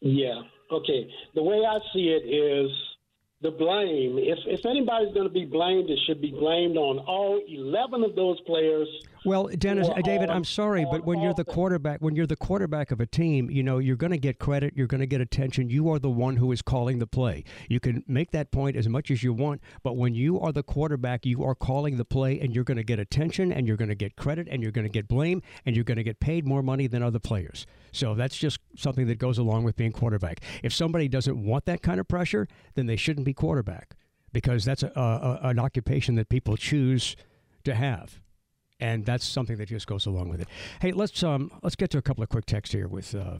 Yeah. 0.00 0.42
Okay. 0.70 1.08
The 1.34 1.42
way 1.42 1.62
I 1.66 1.78
see 1.92 2.08
it 2.08 2.26
is 2.28 2.70
the 3.42 3.50
blame. 3.50 4.18
If 4.18 4.38
if 4.46 4.64
anybody's 4.64 5.12
going 5.12 5.28
to 5.28 5.32
be 5.32 5.44
blamed, 5.44 5.90
it 5.90 5.98
should 6.06 6.20
be 6.20 6.30
blamed 6.30 6.76
on 6.76 6.98
all 7.00 7.40
eleven 7.48 8.02
of 8.02 8.16
those 8.16 8.40
players. 8.42 8.88
Well, 9.26 9.48
Dennis, 9.58 9.88
David, 10.04 10.30
I'm 10.30 10.44
sorry, 10.44 10.86
but 10.88 11.04
when 11.04 11.20
you're 11.20 11.34
the 11.34 11.44
quarterback, 11.44 12.00
when 12.00 12.14
you're 12.14 12.28
the 12.28 12.36
quarterback 12.36 12.92
of 12.92 13.00
a 13.00 13.06
team, 13.06 13.50
you 13.50 13.62
know 13.62 13.78
you're 13.78 13.96
going 13.96 14.12
to 14.12 14.18
get 14.18 14.38
credit, 14.38 14.74
you're 14.76 14.86
going 14.86 15.00
to 15.00 15.06
get 15.06 15.20
attention. 15.20 15.68
You 15.68 15.90
are 15.90 15.98
the 15.98 16.08
one 16.08 16.36
who 16.36 16.52
is 16.52 16.62
calling 16.62 17.00
the 17.00 17.08
play. 17.08 17.42
You 17.68 17.80
can 17.80 18.04
make 18.06 18.30
that 18.30 18.52
point 18.52 18.76
as 18.76 18.88
much 18.88 19.10
as 19.10 19.24
you 19.24 19.32
want, 19.32 19.62
but 19.82 19.96
when 19.96 20.14
you 20.14 20.38
are 20.40 20.52
the 20.52 20.62
quarterback, 20.62 21.26
you 21.26 21.42
are 21.44 21.56
calling 21.56 21.96
the 21.96 22.04
play, 22.04 22.38
and 22.38 22.54
you're 22.54 22.64
going 22.64 22.76
to 22.76 22.84
get 22.84 23.00
attention, 23.00 23.52
and 23.52 23.66
you're 23.66 23.76
going 23.76 23.88
to 23.88 23.96
get 23.96 24.14
credit, 24.14 24.46
and 24.48 24.62
you're 24.62 24.72
going 24.72 24.86
to 24.86 24.92
get 24.92 25.08
blame, 25.08 25.42
and 25.64 25.74
you're 25.74 25.84
going 25.84 25.96
to 25.96 26.04
get 26.04 26.20
paid 26.20 26.46
more 26.46 26.62
money 26.62 26.86
than 26.86 27.02
other 27.02 27.18
players. 27.18 27.66
So 27.96 28.14
that's 28.14 28.36
just 28.36 28.58
something 28.76 29.06
that 29.06 29.18
goes 29.18 29.38
along 29.38 29.64
with 29.64 29.76
being 29.76 29.92
quarterback. 29.92 30.40
If 30.62 30.74
somebody 30.74 31.08
doesn't 31.08 31.42
want 31.42 31.64
that 31.64 31.82
kind 31.82 31.98
of 31.98 32.06
pressure, 32.06 32.46
then 32.74 32.86
they 32.86 32.96
shouldn't 32.96 33.24
be 33.24 33.32
quarterback 33.32 33.96
because 34.32 34.66
that's 34.66 34.82
a, 34.82 34.92
a, 34.94 35.40
an 35.48 35.58
occupation 35.58 36.14
that 36.16 36.28
people 36.28 36.58
choose 36.58 37.16
to 37.64 37.74
have. 37.74 38.20
And 38.78 39.06
that's 39.06 39.24
something 39.24 39.56
that 39.56 39.70
just 39.70 39.86
goes 39.86 40.04
along 40.04 40.28
with 40.28 40.42
it. 40.42 40.48
Hey, 40.82 40.92
let's 40.92 41.22
um, 41.22 41.50
let's 41.62 41.76
get 41.76 41.88
to 41.90 41.98
a 41.98 42.02
couple 42.02 42.22
of 42.22 42.28
quick 42.28 42.44
texts 42.44 42.74
here 42.74 42.86
with 42.86 43.14
uh, 43.14 43.38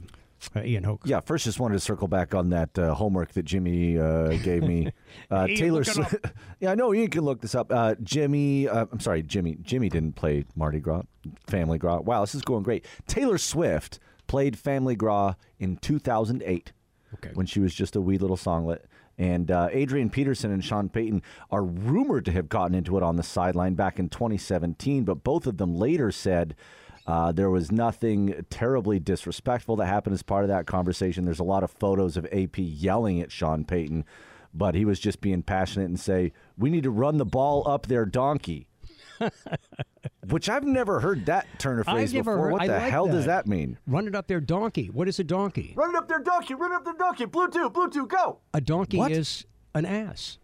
uh, 0.55 0.63
Ian 0.63 0.83
Hoke. 0.83 1.01
Yeah, 1.05 1.19
first, 1.19 1.45
just 1.45 1.59
wanted 1.59 1.75
to 1.75 1.79
circle 1.79 2.07
back 2.07 2.33
on 2.33 2.49
that 2.49 2.79
uh, 2.79 2.95
homework 2.95 3.33
that 3.33 3.43
Jimmy 3.45 3.99
uh, 3.99 4.29
gave 4.43 4.63
me. 4.63 4.91
Uh, 5.29 5.45
Taylor, 5.47 5.83
yeah, 6.61 6.71
I 6.71 6.75
know 6.75 6.93
you 6.93 7.09
can 7.09 7.21
look 7.21 7.41
this 7.41 7.53
up. 7.53 7.71
Uh, 7.71 7.95
Jimmy, 8.01 8.69
uh, 8.69 8.85
I'm 8.89 8.99
sorry, 9.01 9.23
Jimmy. 9.23 9.57
Jimmy 9.61 9.89
didn't 9.89 10.13
play 10.13 10.45
Mardi 10.55 10.79
Gras, 10.79 11.03
Family 11.47 11.77
Gras. 11.77 11.99
Wow, 11.99 12.21
this 12.21 12.33
is 12.33 12.43
going 12.43 12.63
great. 12.63 12.85
Taylor 13.07 13.37
Swift 13.37 13.99
played 14.27 14.57
Family 14.57 14.95
Gras 14.95 15.35
in 15.59 15.77
2008 15.77 16.71
okay. 17.15 17.31
when 17.33 17.45
she 17.45 17.59
was 17.59 17.73
just 17.73 17.95
a 17.95 18.01
wee 18.01 18.17
little 18.17 18.37
songlet. 18.37 18.85
And 19.17 19.49
uh, 19.49 19.69
Adrian 19.71 20.09
Peterson 20.09 20.51
and 20.51 20.63
Sean 20.63 20.89
Payton 20.89 21.23
are 21.49 21.63
rumored 21.63 22.25
to 22.25 22.31
have 22.33 22.49
gotten 22.49 22.75
into 22.75 22.97
it 22.97 23.03
on 23.03 23.15
the 23.15 23.23
sideline 23.23 23.73
back 23.73 23.97
in 23.97 24.09
2017, 24.09 25.03
but 25.05 25.23
both 25.23 25.47
of 25.47 25.57
them 25.57 25.75
later 25.75 26.11
said 26.11 26.55
uh, 27.07 27.31
there 27.31 27.49
was 27.49 27.71
nothing 27.71 28.45
terribly 28.49 28.99
disrespectful 28.99 29.77
that 29.77 29.87
happened 29.87 30.13
as 30.13 30.21
part 30.21 30.43
of 30.43 30.49
that 30.49 30.67
conversation. 30.67 31.25
There's 31.25 31.39
a 31.39 31.43
lot 31.43 31.63
of 31.63 31.71
photos 31.71 32.17
of 32.17 32.27
AP 32.31 32.57
yelling 32.57 33.21
at 33.21 33.31
Sean 33.31 33.63
Payton, 33.63 34.05
but 34.53 34.75
he 34.75 34.85
was 34.85 34.99
just 34.99 35.21
being 35.21 35.41
passionate 35.41 35.85
and 35.85 35.99
say, 35.99 36.33
"We 36.57 36.69
need 36.69 36.83
to 36.83 36.91
run 36.91 37.17
the 37.17 37.25
ball 37.25 37.67
up 37.67 37.87
their 37.87 38.05
donkey." 38.05 38.66
Which 40.29 40.49
I've 40.49 40.63
never 40.65 40.99
heard 40.99 41.25
that 41.27 41.47
turn 41.57 41.79
of 41.79 41.85
phrase 41.85 42.11
before. 42.11 42.37
Heard, 42.37 42.51
what 42.51 42.61
I 42.61 42.67
the 42.67 42.73
like 42.73 42.91
hell 42.91 43.05
that. 43.07 43.13
does 43.13 43.25
that 43.25 43.47
mean? 43.47 43.77
Run 43.87 44.07
it 44.07 44.15
up 44.15 44.27
their 44.27 44.41
donkey. 44.41 44.87
What 44.87 45.07
is 45.07 45.19
a 45.19 45.23
donkey? 45.23 45.73
Run 45.77 45.91
it 45.91 45.95
up 45.95 46.07
their 46.09 46.19
donkey. 46.19 46.53
Run 46.53 46.71
it 46.73 46.75
up 46.75 46.83
their 46.83 46.93
donkey. 46.95 47.25
Bluetooth. 47.25 47.71
Bluetooth. 47.73 48.09
Go. 48.09 48.39
A 48.53 48.59
donkey 48.59 48.97
What? 48.97 49.11
is 49.11 49.45
an 49.73 49.85
ass. 49.85 50.37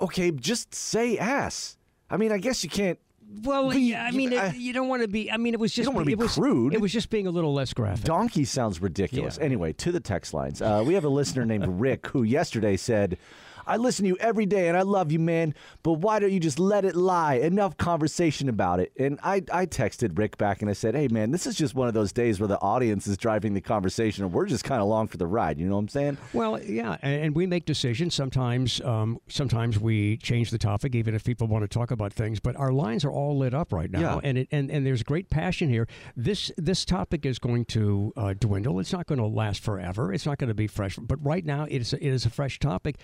Okay, 0.00 0.30
just 0.30 0.74
say 0.74 1.18
ass. 1.18 1.76
I 2.10 2.16
mean, 2.16 2.30
I 2.32 2.38
guess 2.38 2.62
you 2.62 2.70
can't. 2.70 2.98
Well, 3.44 3.68
But 3.68 3.76
you- 3.76 3.92
yeah, 3.92 4.04
I 4.04 4.08
you- 4.10 4.16
mean, 4.18 4.32
it, 4.32 4.56
you 4.56 4.72
don't 4.72 4.88
want 4.88 5.02
to 5.02 5.08
be. 5.08 5.30
I 5.30 5.36
mean, 5.36 5.54
it 5.54 5.60
was 5.60 5.70
just. 5.72 5.78
You 5.78 5.84
don't 5.86 5.94
wanna 5.94 6.06
be 6.06 6.12
it 6.12 6.18
was, 6.18 6.34
crude. 6.34 6.74
It 6.74 6.80
was 6.80 6.92
just 6.92 7.08
being 7.08 7.26
a 7.26 7.30
little 7.30 7.54
less 7.54 7.72
graphic. 7.72 8.04
Donkey 8.04 8.44
sounds 8.44 8.80
ridiculous. 8.82 9.38
Yeah. 9.38 9.44
Anyway, 9.44 9.72
to 9.74 9.90
the 9.90 10.00
text 10.00 10.34
lines. 10.34 10.60
Uh, 10.60 10.84
we 10.86 10.94
have 10.94 11.04
a 11.04 11.08
listener 11.08 11.44
named 11.46 11.66
Rick 11.80 12.08
who 12.08 12.22
yesterday 12.24 12.76
said, 12.76 13.16
I 13.66 13.76
listen 13.76 14.04
to 14.04 14.08
you 14.08 14.16
every 14.20 14.46
day 14.46 14.68
and 14.68 14.76
I 14.76 14.82
love 14.82 15.12
you, 15.12 15.18
man, 15.18 15.54
but 15.82 15.94
why 15.94 16.18
don't 16.18 16.32
you 16.32 16.40
just 16.40 16.58
let 16.58 16.84
it 16.84 16.94
lie? 16.96 17.34
Enough 17.34 17.76
conversation 17.76 18.48
about 18.48 18.80
it. 18.80 18.92
And 18.98 19.18
I, 19.22 19.42
I 19.52 19.66
texted 19.66 20.16
Rick 20.18 20.38
back 20.38 20.60
and 20.62 20.70
I 20.70 20.74
said, 20.74 20.94
hey, 20.94 21.08
man, 21.08 21.30
this 21.30 21.46
is 21.46 21.54
just 21.56 21.74
one 21.74 21.88
of 21.88 21.94
those 21.94 22.12
days 22.12 22.40
where 22.40 22.48
the 22.48 22.60
audience 22.60 23.06
is 23.06 23.16
driving 23.16 23.54
the 23.54 23.60
conversation 23.60 24.24
and 24.24 24.32
we're 24.32 24.46
just 24.46 24.64
kind 24.64 24.80
of 24.80 24.86
along 24.86 25.08
for 25.08 25.16
the 25.16 25.26
ride. 25.26 25.58
You 25.58 25.66
know 25.68 25.74
what 25.76 25.80
I'm 25.82 25.88
saying? 25.88 26.18
Well, 26.32 26.62
yeah, 26.62 26.96
and, 27.02 27.24
and 27.24 27.34
we 27.36 27.46
make 27.46 27.64
decisions. 27.64 28.14
Sometimes, 28.14 28.80
um, 28.82 29.18
sometimes 29.28 29.78
we 29.78 30.16
change 30.18 30.50
the 30.50 30.58
topic, 30.58 30.94
even 30.94 31.14
if 31.14 31.24
people 31.24 31.46
want 31.46 31.62
to 31.62 31.68
talk 31.68 31.90
about 31.90 32.12
things. 32.12 32.40
But 32.40 32.56
our 32.56 32.72
lines 32.72 33.04
are 33.04 33.10
all 33.12 33.36
lit 33.38 33.54
up 33.54 33.72
right 33.72 33.90
now, 33.90 34.00
Yeah. 34.00 34.20
and 34.24 34.38
it, 34.38 34.48
and 34.50 34.70
and 34.70 34.86
there's 34.86 35.02
great 35.02 35.30
passion 35.30 35.68
here. 35.68 35.86
This 36.16 36.50
this 36.56 36.84
topic 36.84 37.24
is 37.26 37.38
going 37.38 37.64
to 37.66 38.12
uh, 38.16 38.34
dwindle. 38.38 38.78
It's 38.80 38.92
not 38.92 39.06
going 39.06 39.18
to 39.20 39.26
last 39.26 39.62
forever. 39.62 40.12
It's 40.12 40.26
not 40.26 40.38
going 40.38 40.48
to 40.48 40.54
be 40.54 40.66
fresh. 40.66 40.96
But 40.96 41.24
right 41.24 41.44
now, 41.44 41.64
it 41.64 41.80
is 41.80 41.92
it 41.92 42.02
is 42.02 42.26
a 42.26 42.30
fresh 42.30 42.58
topic 42.58 42.96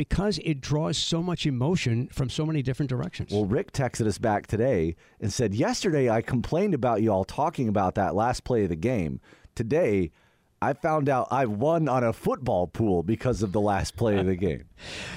because 0.00 0.38
it 0.46 0.62
draws 0.62 0.96
so 0.96 1.22
much 1.22 1.44
emotion 1.44 2.08
from 2.10 2.30
so 2.30 2.46
many 2.46 2.62
different 2.62 2.88
directions. 2.88 3.30
Well, 3.30 3.44
Rick 3.44 3.70
texted 3.72 4.06
us 4.06 4.16
back 4.16 4.46
today 4.46 4.96
and 5.20 5.30
said, 5.30 5.52
Yesterday 5.52 6.08
I 6.08 6.22
complained 6.22 6.72
about 6.72 7.02
you 7.02 7.12
all 7.12 7.26
talking 7.26 7.68
about 7.68 7.96
that 7.96 8.14
last 8.14 8.42
play 8.42 8.62
of 8.62 8.70
the 8.70 8.76
game. 8.76 9.20
Today, 9.54 10.10
I 10.62 10.72
found 10.72 11.10
out 11.10 11.28
I 11.30 11.44
won 11.44 11.86
on 11.86 12.02
a 12.02 12.14
football 12.14 12.66
pool 12.66 13.02
because 13.02 13.42
of 13.42 13.52
the 13.52 13.60
last 13.60 13.94
play 13.94 14.16
of 14.18 14.24
the 14.24 14.36
game. 14.36 14.64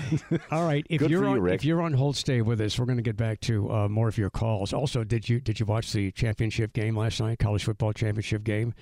All 0.51 0.65
right, 0.65 0.85
if 0.89 1.01
you're 1.01 1.23
you, 1.23 1.29
on, 1.29 1.39
Rick. 1.39 1.55
if 1.55 1.63
you're 1.63 1.81
on 1.81 1.93
hold, 1.93 2.17
stay 2.17 2.41
with 2.41 2.59
us. 2.59 2.77
We're 2.77 2.85
going 2.85 2.97
to 2.97 3.03
get 3.03 3.15
back 3.15 3.39
to 3.41 3.71
uh, 3.71 3.87
more 3.87 4.09
of 4.09 4.17
your 4.17 4.29
calls. 4.29 4.73
Also, 4.73 5.05
did 5.05 5.29
you 5.29 5.39
did 5.39 5.61
you 5.61 5.65
watch 5.65 5.93
the 5.93 6.11
championship 6.11 6.73
game 6.73 6.97
last 6.97 7.21
night? 7.21 7.39
College 7.39 7.63
football 7.63 7.93
championship 7.93 8.43
game 8.43 8.73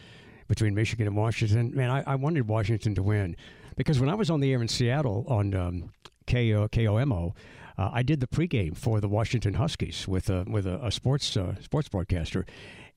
between 0.48 0.74
Michigan 0.74 1.06
and 1.06 1.16
Washington. 1.16 1.76
Man, 1.76 1.92
I, 1.92 2.04
I 2.08 2.16
wanted 2.16 2.48
Washington 2.48 2.96
to 2.96 3.04
win 3.04 3.36
because 3.82 4.00
when 4.00 4.10
I 4.10 4.16
was 4.16 4.30
on 4.30 4.40
the 4.40 4.52
air 4.54 4.62
in 4.62 4.68
Seattle 4.68 5.26
on 5.28 5.54
um, 5.56 5.92
uh, 7.78 7.90
I 7.92 8.04
did 8.04 8.20
the 8.20 8.28
pregame 8.28 8.78
for 8.78 9.02
the 9.02 9.08
Washington 9.08 9.56
Huskies 9.56 10.08
with 10.08 10.30
a 10.30 10.46
with 10.48 10.68
a, 10.68 10.86
a 10.86 10.92
sports 10.92 11.36
uh, 11.36 11.56
sports 11.62 11.90
broadcaster. 11.90 12.46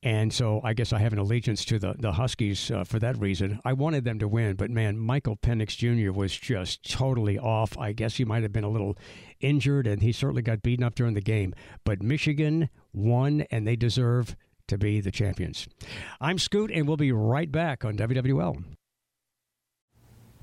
And 0.03 0.31
so 0.31 0.61
I 0.63 0.75
guess 0.75 0.93
I 0.93 0.99
have 0.99 1.15
an 1.15 1.19
allegiance 1.19 1.65
to 1.65 1.79
the, 1.79 1.95
the 1.99 2.13
Huskies 2.13 2.71
uh, 2.71 2.85
for 2.85 2.99
that 2.99 3.17
reason. 3.19 3.59
I 3.65 3.73
wanted 3.73 4.05
them 4.05 4.19
to 4.19 4.29
win, 4.29 4.55
but 4.55 4.71
man, 4.71 4.99
Michael 4.99 5.37
Penix 5.37 5.79
Jr. 5.79 6.13
was 6.13 6.37
just 6.37 6.89
totally 6.91 7.39
off. 7.39 7.79
I 7.79 7.93
guess 7.93 8.17
he 8.17 8.27
might 8.27 8.43
have 8.43 8.53
been 8.53 8.65
a 8.65 8.69
little 8.69 8.99
injured, 9.41 9.87
and 9.87 10.03
he 10.03 10.13
certainly 10.13 10.43
got 10.43 10.63
beaten 10.63 10.85
up 10.85 10.95
during 10.95 11.15
the 11.15 11.23
game. 11.23 11.55
But 11.85 12.03
Michigan 12.03 12.69
won, 12.93 13.47
and 13.51 13.67
they 13.67 13.77
deserve 13.77 14.37
to 14.69 14.77
be 14.77 15.01
the 15.01 15.11
champions. 15.11 15.67
I'm 16.21 16.37
Scoot, 16.37 16.71
and 16.71 16.87
we'll 16.87 16.99
be 16.99 17.13
right 17.13 17.51
back 17.51 17.83
on 17.83 17.97
WWL. 17.97 18.63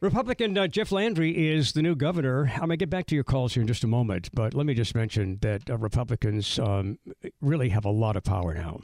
Republican 0.00 0.56
uh, 0.56 0.68
Jeff 0.68 0.92
Landry 0.92 1.48
is 1.48 1.72
the 1.72 1.82
new 1.82 1.96
governor. 1.96 2.52
I'm 2.54 2.60
going 2.60 2.70
to 2.70 2.76
get 2.76 2.88
back 2.90 3.06
to 3.06 3.16
your 3.16 3.24
calls 3.24 3.54
here 3.54 3.62
in 3.62 3.66
just 3.66 3.82
a 3.82 3.88
moment, 3.88 4.28
but 4.32 4.54
let 4.54 4.64
me 4.64 4.74
just 4.74 4.94
mention 4.94 5.38
that 5.40 5.68
uh, 5.68 5.76
Republicans 5.76 6.56
um, 6.60 7.00
really 7.40 7.70
have 7.70 7.84
a 7.84 7.90
lot 7.90 8.14
of 8.14 8.22
power 8.22 8.54
now. 8.54 8.80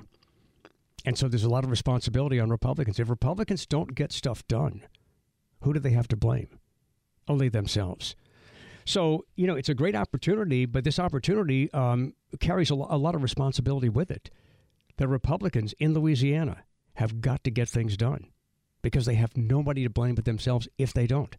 And 1.05 1.17
so 1.17 1.29
there's 1.29 1.45
a 1.45 1.49
lot 1.49 1.63
of 1.63 1.71
responsibility 1.71 2.41
on 2.41 2.51
Republicans. 2.51 2.99
If 2.99 3.09
Republicans 3.09 3.65
don't 3.65 3.95
get 3.95 4.11
stuff 4.11 4.45
done, 4.49 4.83
who 5.61 5.73
do 5.73 5.79
they 5.79 5.91
have 5.91 6.09
to 6.09 6.17
blame? 6.17 6.59
Only 7.29 7.49
themselves. 7.49 8.17
So, 8.85 9.25
you 9.37 9.47
know, 9.47 9.55
it's 9.55 9.69
a 9.69 9.75
great 9.75 9.95
opportunity, 9.95 10.67
but 10.67 10.83
this 10.83 10.99
opportunity 10.99 11.73
um, 11.73 12.15
carries 12.41 12.71
a, 12.71 12.75
lo- 12.75 12.89
a 12.91 12.99
lot 12.99 13.15
of 13.15 13.23
responsibility 13.23 13.89
with 13.89 14.11
it. 14.11 14.31
The 14.97 15.07
Republicans 15.07 15.75
in 15.79 15.95
Louisiana 15.95 16.65
have 16.95 17.21
got 17.21 17.45
to 17.45 17.53
get 17.53 17.69
things 17.69 17.97
done 17.97 18.33
because 18.85 19.07
they 19.07 19.15
have 19.15 19.35
nobody 19.35 19.83
to 19.83 19.89
blame 19.89 20.15
but 20.15 20.27
themselves 20.27 20.69
if 20.77 20.93
they 20.93 21.07
don't. 21.07 21.39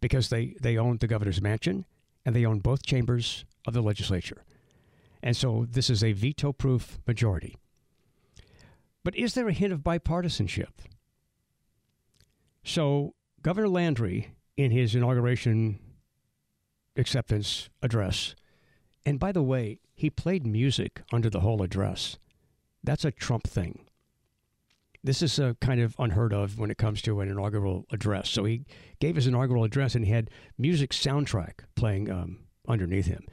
Because 0.00 0.28
they, 0.28 0.54
they 0.62 0.78
own 0.78 0.98
the 0.98 1.08
governor's 1.08 1.42
mansion 1.42 1.84
and 2.24 2.34
they 2.34 2.46
own 2.46 2.60
both 2.60 2.86
chambers 2.86 3.44
of 3.66 3.74
the 3.74 3.82
legislature. 3.82 4.44
And 5.20 5.36
so 5.36 5.66
this 5.68 5.90
is 5.90 6.04
a 6.04 6.12
veto 6.12 6.52
proof 6.52 7.00
majority. 7.08 7.56
But 9.02 9.16
is 9.16 9.34
there 9.34 9.48
a 9.48 9.52
hint 9.52 9.72
of 9.72 9.80
bipartisanship? 9.80 10.68
So, 12.62 13.14
Governor 13.42 13.68
Landry, 13.68 14.30
in 14.56 14.70
his 14.70 14.94
inauguration 14.94 15.80
acceptance 16.96 17.68
address, 17.82 18.36
and 19.04 19.18
by 19.18 19.32
the 19.32 19.42
way, 19.42 19.80
he 19.96 20.08
played 20.08 20.46
music 20.46 21.02
under 21.12 21.30
the 21.30 21.40
whole 21.40 21.62
address. 21.62 22.16
That's 22.84 23.04
a 23.04 23.10
Trump 23.10 23.48
thing. 23.48 23.86
This 25.02 25.22
is 25.22 25.40
uh, 25.40 25.54
kind 25.62 25.80
of 25.80 25.96
unheard 25.98 26.34
of 26.34 26.58
when 26.58 26.70
it 26.70 26.76
comes 26.76 27.00
to 27.02 27.20
an 27.20 27.30
inaugural 27.30 27.86
address. 27.90 28.28
So 28.28 28.44
he 28.44 28.66
gave 28.98 29.16
his 29.16 29.26
inaugural 29.26 29.64
address 29.64 29.94
and 29.94 30.04
he 30.04 30.12
had 30.12 30.28
music 30.58 30.90
soundtrack 30.90 31.60
playing 31.74 32.10
um, 32.10 32.40
underneath 32.68 33.06
him. 33.06 33.24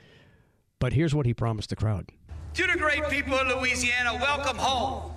But 0.80 0.93
here's 0.93 1.13
what 1.13 1.25
he 1.25 1.34
promised 1.34 1.69
the 1.69 1.75
crowd. 1.75 2.10
To 2.53 2.67
the 2.67 2.77
great 2.77 3.08
people 3.10 3.34
of 3.34 3.47
Louisiana, 3.47 4.13
welcome 4.13 4.56
home. 4.56 5.12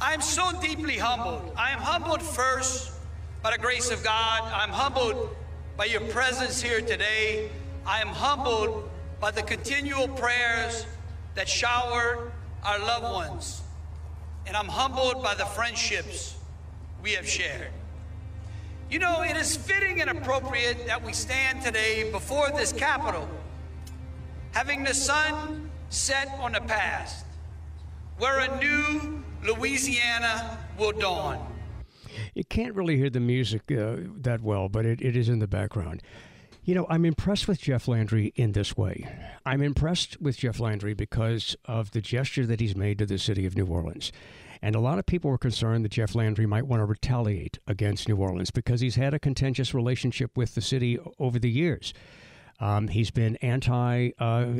I 0.00 0.14
am 0.14 0.22
so 0.22 0.58
deeply 0.62 0.96
humbled. 0.96 1.52
I 1.56 1.72
am 1.72 1.80
humbled 1.80 2.22
first 2.22 2.92
by 3.42 3.50
the 3.50 3.58
grace 3.58 3.90
of 3.90 4.02
God. 4.02 4.44
I'm 4.44 4.70
humbled 4.70 5.36
by 5.76 5.84
your 5.84 6.00
presence 6.00 6.62
here 6.62 6.80
today. 6.80 7.50
I 7.84 8.00
am 8.00 8.08
humbled 8.08 8.87
by 9.20 9.30
the 9.30 9.42
continual 9.42 10.08
prayers 10.08 10.86
that 11.34 11.48
shower 11.48 12.32
our 12.64 12.78
loved 12.78 13.04
ones. 13.04 13.62
And 14.46 14.56
I'm 14.56 14.68
humbled 14.68 15.22
by 15.22 15.34
the 15.34 15.44
friendships 15.44 16.36
we 17.02 17.12
have 17.12 17.28
shared. 17.28 17.68
You 18.90 18.98
know, 18.98 19.22
it 19.22 19.36
is 19.36 19.56
fitting 19.56 20.00
and 20.00 20.08
appropriate 20.08 20.86
that 20.86 21.04
we 21.04 21.12
stand 21.12 21.62
today 21.62 22.10
before 22.10 22.48
this 22.50 22.72
Capitol, 22.72 23.28
having 24.52 24.82
the 24.82 24.94
sun 24.94 25.70
set 25.90 26.28
on 26.40 26.52
the 26.52 26.60
past, 26.62 27.26
where 28.16 28.38
a 28.40 28.58
new 28.58 29.22
Louisiana 29.44 30.58
will 30.78 30.92
dawn. 30.92 31.38
You 32.34 32.44
can't 32.44 32.74
really 32.74 32.96
hear 32.96 33.10
the 33.10 33.20
music 33.20 33.70
uh, 33.70 33.96
that 34.22 34.40
well, 34.40 34.68
but 34.68 34.86
it, 34.86 35.02
it 35.02 35.16
is 35.16 35.28
in 35.28 35.38
the 35.38 35.46
background. 35.46 36.02
You 36.68 36.74
know, 36.74 36.86
I'm 36.90 37.06
impressed 37.06 37.48
with 37.48 37.62
Jeff 37.62 37.88
Landry 37.88 38.30
in 38.36 38.52
this 38.52 38.76
way. 38.76 39.08
I'm 39.46 39.62
impressed 39.62 40.20
with 40.20 40.36
Jeff 40.36 40.60
Landry 40.60 40.92
because 40.92 41.56
of 41.64 41.92
the 41.92 42.02
gesture 42.02 42.44
that 42.44 42.60
he's 42.60 42.76
made 42.76 42.98
to 42.98 43.06
the 43.06 43.16
city 43.16 43.46
of 43.46 43.56
New 43.56 43.64
Orleans. 43.64 44.12
And 44.60 44.74
a 44.74 44.78
lot 44.78 44.98
of 44.98 45.06
people 45.06 45.30
were 45.30 45.38
concerned 45.38 45.82
that 45.86 45.92
Jeff 45.92 46.14
Landry 46.14 46.44
might 46.44 46.66
want 46.66 46.82
to 46.82 46.84
retaliate 46.84 47.58
against 47.66 48.06
New 48.06 48.16
Orleans 48.16 48.50
because 48.50 48.82
he's 48.82 48.96
had 48.96 49.14
a 49.14 49.18
contentious 49.18 49.72
relationship 49.72 50.36
with 50.36 50.54
the 50.54 50.60
city 50.60 50.98
over 51.18 51.38
the 51.38 51.48
years. 51.48 51.94
Um, 52.60 52.88
he's 52.88 53.10
been 53.10 53.36
anti 53.36 54.10
uh, 54.18 54.56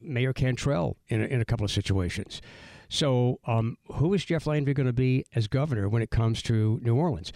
Mayor 0.00 0.32
Cantrell 0.32 0.96
in 1.08 1.20
a, 1.20 1.26
in 1.26 1.42
a 1.42 1.44
couple 1.44 1.66
of 1.66 1.70
situations. 1.70 2.40
So, 2.88 3.40
um, 3.44 3.76
who 3.94 4.14
is 4.14 4.24
Jeff 4.24 4.46
Landry 4.46 4.72
going 4.72 4.86
to 4.86 4.92
be 4.92 5.24
as 5.34 5.48
governor 5.48 5.88
when 5.88 6.00
it 6.00 6.10
comes 6.10 6.42
to 6.42 6.80
New 6.82 6.94
Orleans? 6.94 7.32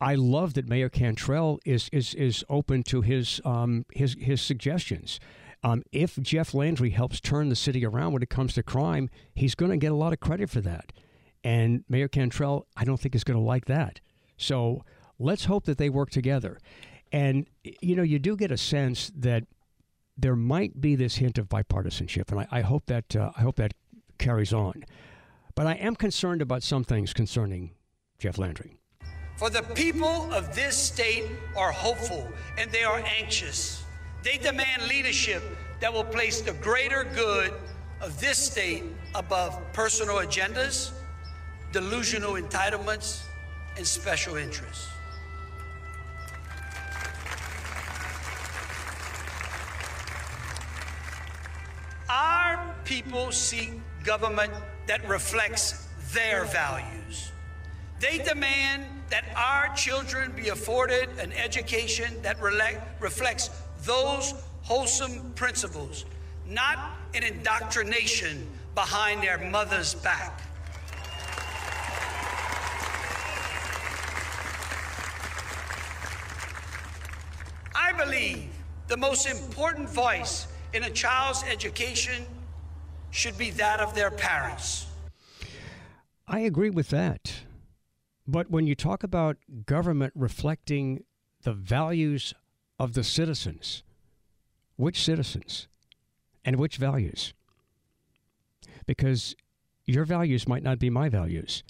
I 0.00 0.14
love 0.14 0.54
that 0.54 0.68
Mayor 0.68 0.88
Cantrell 0.88 1.60
is 1.64 1.88
is 1.92 2.14
is 2.14 2.44
open 2.48 2.82
to 2.84 3.02
his 3.02 3.40
um, 3.44 3.86
his 3.92 4.16
his 4.18 4.40
suggestions. 4.40 5.20
Um, 5.62 5.82
if 5.92 6.16
Jeff 6.20 6.54
Landry 6.54 6.90
helps 6.90 7.20
turn 7.20 7.50
the 7.50 7.56
city 7.56 7.84
around 7.84 8.12
when 8.12 8.22
it 8.22 8.30
comes 8.30 8.54
to 8.54 8.62
crime, 8.62 9.10
he's 9.34 9.54
going 9.54 9.70
to 9.70 9.76
get 9.76 9.92
a 9.92 9.96
lot 9.96 10.12
of 10.12 10.20
credit 10.20 10.48
for 10.48 10.62
that. 10.62 10.92
And 11.44 11.84
Mayor 11.88 12.08
Cantrell, 12.08 12.66
I 12.76 12.84
don't 12.84 12.98
think 12.98 13.14
is 13.14 13.24
going 13.24 13.38
to 13.38 13.44
like 13.44 13.66
that. 13.66 14.00
So 14.38 14.84
let's 15.18 15.44
hope 15.44 15.66
that 15.66 15.76
they 15.76 15.90
work 15.90 16.10
together. 16.10 16.58
And 17.12 17.46
you 17.62 17.94
know, 17.94 18.02
you 18.02 18.18
do 18.18 18.36
get 18.36 18.50
a 18.50 18.56
sense 18.56 19.12
that 19.14 19.44
there 20.16 20.36
might 20.36 20.80
be 20.80 20.96
this 20.96 21.16
hint 21.16 21.38
of 21.38 21.48
bipartisanship, 21.48 22.30
and 22.30 22.40
I, 22.40 22.46
I 22.50 22.60
hope 22.62 22.86
that 22.86 23.16
uh, 23.16 23.32
I 23.36 23.42
hope 23.42 23.56
that 23.56 23.74
carries 24.18 24.52
on. 24.52 24.84
But 25.54 25.66
I 25.66 25.74
am 25.74 25.96
concerned 25.96 26.40
about 26.40 26.62
some 26.62 26.84
things 26.84 27.12
concerning 27.12 27.72
Jeff 28.18 28.38
Landry. 28.38 28.79
For 29.40 29.48
the 29.48 29.62
people 29.62 30.30
of 30.34 30.54
this 30.54 30.76
state 30.76 31.24
are 31.56 31.72
hopeful 31.72 32.30
and 32.58 32.70
they 32.70 32.84
are 32.84 33.02
anxious. 33.18 33.82
They 34.22 34.36
demand 34.36 34.86
leadership 34.86 35.42
that 35.80 35.90
will 35.90 36.04
place 36.04 36.42
the 36.42 36.52
greater 36.52 37.06
good 37.14 37.54
of 38.02 38.20
this 38.20 38.36
state 38.36 38.84
above 39.14 39.58
personal 39.72 40.16
agendas, 40.16 40.90
delusional 41.72 42.32
entitlements, 42.34 43.22
and 43.78 43.86
special 43.86 44.36
interests. 44.36 44.88
Our 52.10 52.74
people 52.84 53.32
seek 53.32 53.70
government 54.04 54.52
that 54.86 55.08
reflects 55.08 55.88
their 56.12 56.44
values. 56.44 57.32
They 58.00 58.18
demand 58.18 58.99
that 59.10 59.24
our 59.36 59.74
children 59.74 60.32
be 60.32 60.48
afforded 60.48 61.08
an 61.18 61.32
education 61.32 62.22
that 62.22 62.40
reflects 62.40 63.50
those 63.82 64.34
wholesome 64.62 65.32
principles, 65.34 66.04
not 66.46 66.78
an 67.14 67.24
indoctrination 67.24 68.46
behind 68.74 69.22
their 69.22 69.38
mother's 69.38 69.94
back. 69.94 70.40
I 77.74 77.92
believe 77.92 78.48
the 78.86 78.96
most 78.96 79.26
important 79.26 79.88
voice 79.88 80.46
in 80.72 80.84
a 80.84 80.90
child's 80.90 81.42
education 81.44 82.24
should 83.10 83.36
be 83.36 83.50
that 83.50 83.80
of 83.80 83.94
their 83.96 84.12
parents. 84.12 84.86
I 86.28 86.40
agree 86.40 86.70
with 86.70 86.90
that. 86.90 87.19
But 88.30 88.48
when 88.48 88.68
you 88.68 88.76
talk 88.76 89.02
about 89.02 89.38
government 89.66 90.12
reflecting 90.14 91.02
the 91.42 91.52
values 91.52 92.32
of 92.78 92.92
the 92.92 93.02
citizens, 93.02 93.82
which 94.76 95.02
citizens 95.02 95.66
and 96.44 96.54
which 96.54 96.76
values? 96.76 97.34
Because 98.86 99.34
your 99.84 100.04
values 100.04 100.46
might 100.46 100.62
not 100.62 100.78
be 100.78 100.90
my 100.90 101.08
values. 101.08 101.64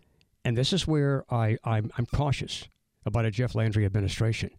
And 0.45 0.55
this 0.55 0.75
is 0.75 0.87
where 0.87 1.25
I, 1.31 1.57
I'm, 1.65 1.91
I'm 1.97 2.05
cautious 2.05 2.69
about 3.07 3.25
a 3.25 3.31
Jeff 3.31 3.55
Landry 3.55 3.87
administration. 3.87 4.51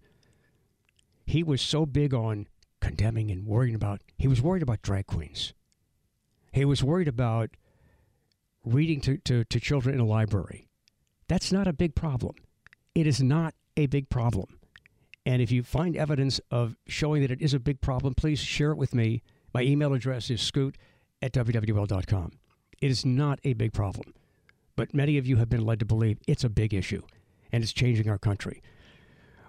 He 1.27 1.43
was 1.43 1.61
so 1.61 1.85
big 1.85 2.15
on 2.15 2.47
condemning 2.79 3.29
and 3.29 3.45
worrying 3.45 3.75
about, 3.75 4.01
he 4.17 4.27
was 4.27 4.41
worried 4.41 4.63
about 4.63 4.81
drag 4.81 5.05
queens. 5.05 5.53
He 6.51 6.65
was 6.65 6.83
worried 6.83 7.07
about 7.07 7.51
reading 8.65 9.01
to, 9.01 9.17
to, 9.19 9.43
to 9.43 9.59
children 9.59 9.93
in 9.93 10.01
a 10.01 10.05
library. 10.05 10.67
That's 11.31 11.53
not 11.53 11.65
a 11.65 11.71
big 11.71 11.95
problem. 11.95 12.35
It 12.93 13.07
is 13.07 13.23
not 13.23 13.55
a 13.77 13.85
big 13.85 14.09
problem. 14.09 14.59
And 15.25 15.41
if 15.41 15.49
you 15.49 15.63
find 15.63 15.95
evidence 15.95 16.41
of 16.51 16.75
showing 16.87 17.21
that 17.21 17.31
it 17.31 17.41
is 17.41 17.53
a 17.53 17.59
big 17.59 17.79
problem, 17.79 18.15
please 18.15 18.37
share 18.37 18.71
it 18.71 18.77
with 18.77 18.93
me. 18.93 19.23
My 19.53 19.61
email 19.61 19.93
address 19.93 20.29
is 20.29 20.41
scoot 20.41 20.77
at 21.21 21.31
WWL.com. 21.31 22.33
It 22.81 22.91
is 22.91 23.05
not 23.05 23.39
a 23.45 23.53
big 23.53 23.71
problem. 23.71 24.13
But 24.75 24.93
many 24.93 25.17
of 25.17 25.25
you 25.25 25.37
have 25.37 25.47
been 25.47 25.65
led 25.65 25.79
to 25.79 25.85
believe 25.85 26.19
it's 26.27 26.43
a 26.43 26.49
big 26.49 26.73
issue 26.73 27.01
and 27.49 27.63
it's 27.63 27.71
changing 27.71 28.09
our 28.09 28.17
country. 28.17 28.61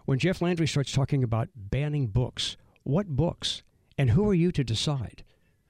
When 0.04 0.20
Jeff 0.20 0.40
Landry 0.40 0.68
starts 0.68 0.92
talking 0.92 1.24
about 1.24 1.48
banning 1.56 2.06
books, 2.06 2.56
what 2.84 3.08
books? 3.08 3.64
And 3.98 4.10
who 4.10 4.28
are 4.28 4.34
you 4.34 4.52
to 4.52 4.62
decide? 4.62 5.24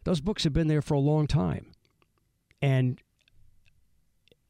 Those 0.04 0.20
books 0.20 0.44
have 0.44 0.52
been 0.52 0.68
there 0.68 0.82
for 0.82 0.92
a 0.92 1.00
long 1.00 1.26
time. 1.26 1.72
And 2.60 3.00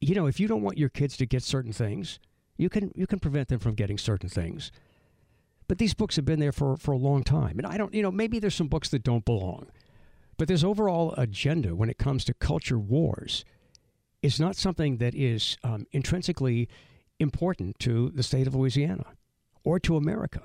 you 0.03 0.15
know, 0.15 0.27
if 0.27 0.39
you 0.39 0.47
don't 0.47 0.61
want 0.61 0.77
your 0.77 0.89
kids 0.89 1.17
to 1.17 1.25
get 1.25 1.43
certain 1.43 1.73
things, 1.73 2.19
you 2.57 2.69
can 2.69 2.91
you 2.95 3.07
can 3.07 3.19
prevent 3.19 3.47
them 3.47 3.59
from 3.59 3.75
getting 3.75 3.97
certain 3.97 4.29
things. 4.29 4.71
But 5.67 5.77
these 5.77 5.93
books 5.93 6.17
have 6.17 6.25
been 6.25 6.39
there 6.39 6.51
for, 6.51 6.77
for 6.77 6.91
a 6.91 6.97
long 6.97 7.23
time. 7.23 7.57
And 7.57 7.65
I 7.65 7.77
don't, 7.77 7.93
you 7.93 8.01
know, 8.01 8.11
maybe 8.11 8.39
there's 8.39 8.55
some 8.55 8.67
books 8.67 8.89
that 8.89 9.03
don't 9.03 9.25
belong. 9.25 9.67
But 10.37 10.47
this 10.47 10.63
overall 10.63 11.13
agenda 11.17 11.75
when 11.75 11.89
it 11.89 11.97
comes 11.97 12.25
to 12.25 12.33
culture 12.33 12.77
wars 12.77 13.45
is 14.21 14.39
not 14.39 14.55
something 14.55 14.97
that 14.97 15.15
is 15.15 15.57
um, 15.63 15.85
intrinsically 15.91 16.67
important 17.19 17.79
to 17.79 18.11
the 18.13 18.23
state 18.23 18.47
of 18.47 18.55
Louisiana 18.55 19.05
or 19.63 19.79
to 19.79 19.95
America. 19.95 20.41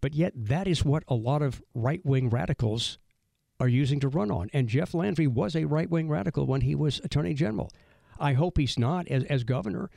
But 0.00 0.14
yet, 0.14 0.32
that 0.34 0.66
is 0.66 0.84
what 0.84 1.04
a 1.08 1.14
lot 1.14 1.42
of 1.42 1.62
right 1.74 2.04
wing 2.04 2.28
radicals 2.28 2.98
are 3.58 3.68
using 3.68 4.00
to 4.00 4.08
run 4.08 4.30
on. 4.30 4.50
And 4.52 4.68
Jeff 4.68 4.94
Landry 4.94 5.26
was 5.26 5.56
a 5.56 5.64
right 5.64 5.88
wing 5.88 6.08
radical 6.08 6.46
when 6.46 6.62
he 6.62 6.74
was 6.74 7.00
Attorney 7.04 7.34
General. 7.34 7.70
I 8.18 8.32
hope 8.34 8.58
he's 8.58 8.78
not 8.78 9.08
as, 9.08 9.24
as 9.24 9.44
governor. 9.44 9.90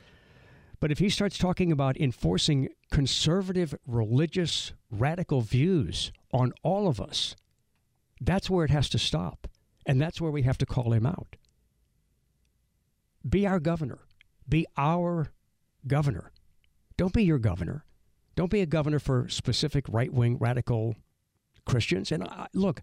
But 0.80 0.90
if 0.90 0.98
he 0.98 1.10
starts 1.10 1.36
talking 1.36 1.70
about 1.70 1.98
enforcing 1.98 2.70
conservative, 2.90 3.74
religious, 3.86 4.72
radical 4.90 5.42
views 5.42 6.10
on 6.32 6.52
all 6.62 6.88
of 6.88 7.00
us, 7.00 7.36
that's 8.20 8.48
where 8.48 8.64
it 8.64 8.70
has 8.70 8.88
to 8.90 8.98
stop. 8.98 9.46
And 9.86 10.00
that's 10.00 10.20
where 10.20 10.30
we 10.30 10.42
have 10.42 10.58
to 10.58 10.66
call 10.66 10.92
him 10.92 11.06
out. 11.06 11.36
Be 13.28 13.46
our 13.46 13.60
governor. 13.60 14.00
Be 14.48 14.66
our 14.76 15.32
governor. 15.86 16.32
Don't 16.96 17.12
be 17.12 17.24
your 17.24 17.38
governor. 17.38 17.84
Don't 18.36 18.50
be 18.50 18.60
a 18.60 18.66
governor 18.66 18.98
for 18.98 19.28
specific 19.28 19.84
right 19.88 20.12
wing 20.12 20.38
radical 20.38 20.96
Christians. 21.66 22.10
And 22.10 22.24
I, 22.24 22.46
look, 22.54 22.80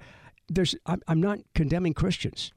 there's, 0.49 0.75
I'm, 0.85 1.01
I'm 1.07 1.21
not 1.21 1.39
condemning 1.55 1.93
Christians. 1.93 2.51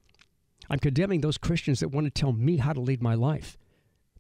I'm 0.69 0.79
condemning 0.79 1.21
those 1.21 1.39
Christians 1.39 1.81
that 1.81 1.89
want 1.89 2.07
to 2.07 2.11
tell 2.11 2.33
me 2.33 2.59
how 2.59 2.73
to 2.73 2.81
lead 2.81 3.03
my 3.03 3.15
life. 3.15 3.59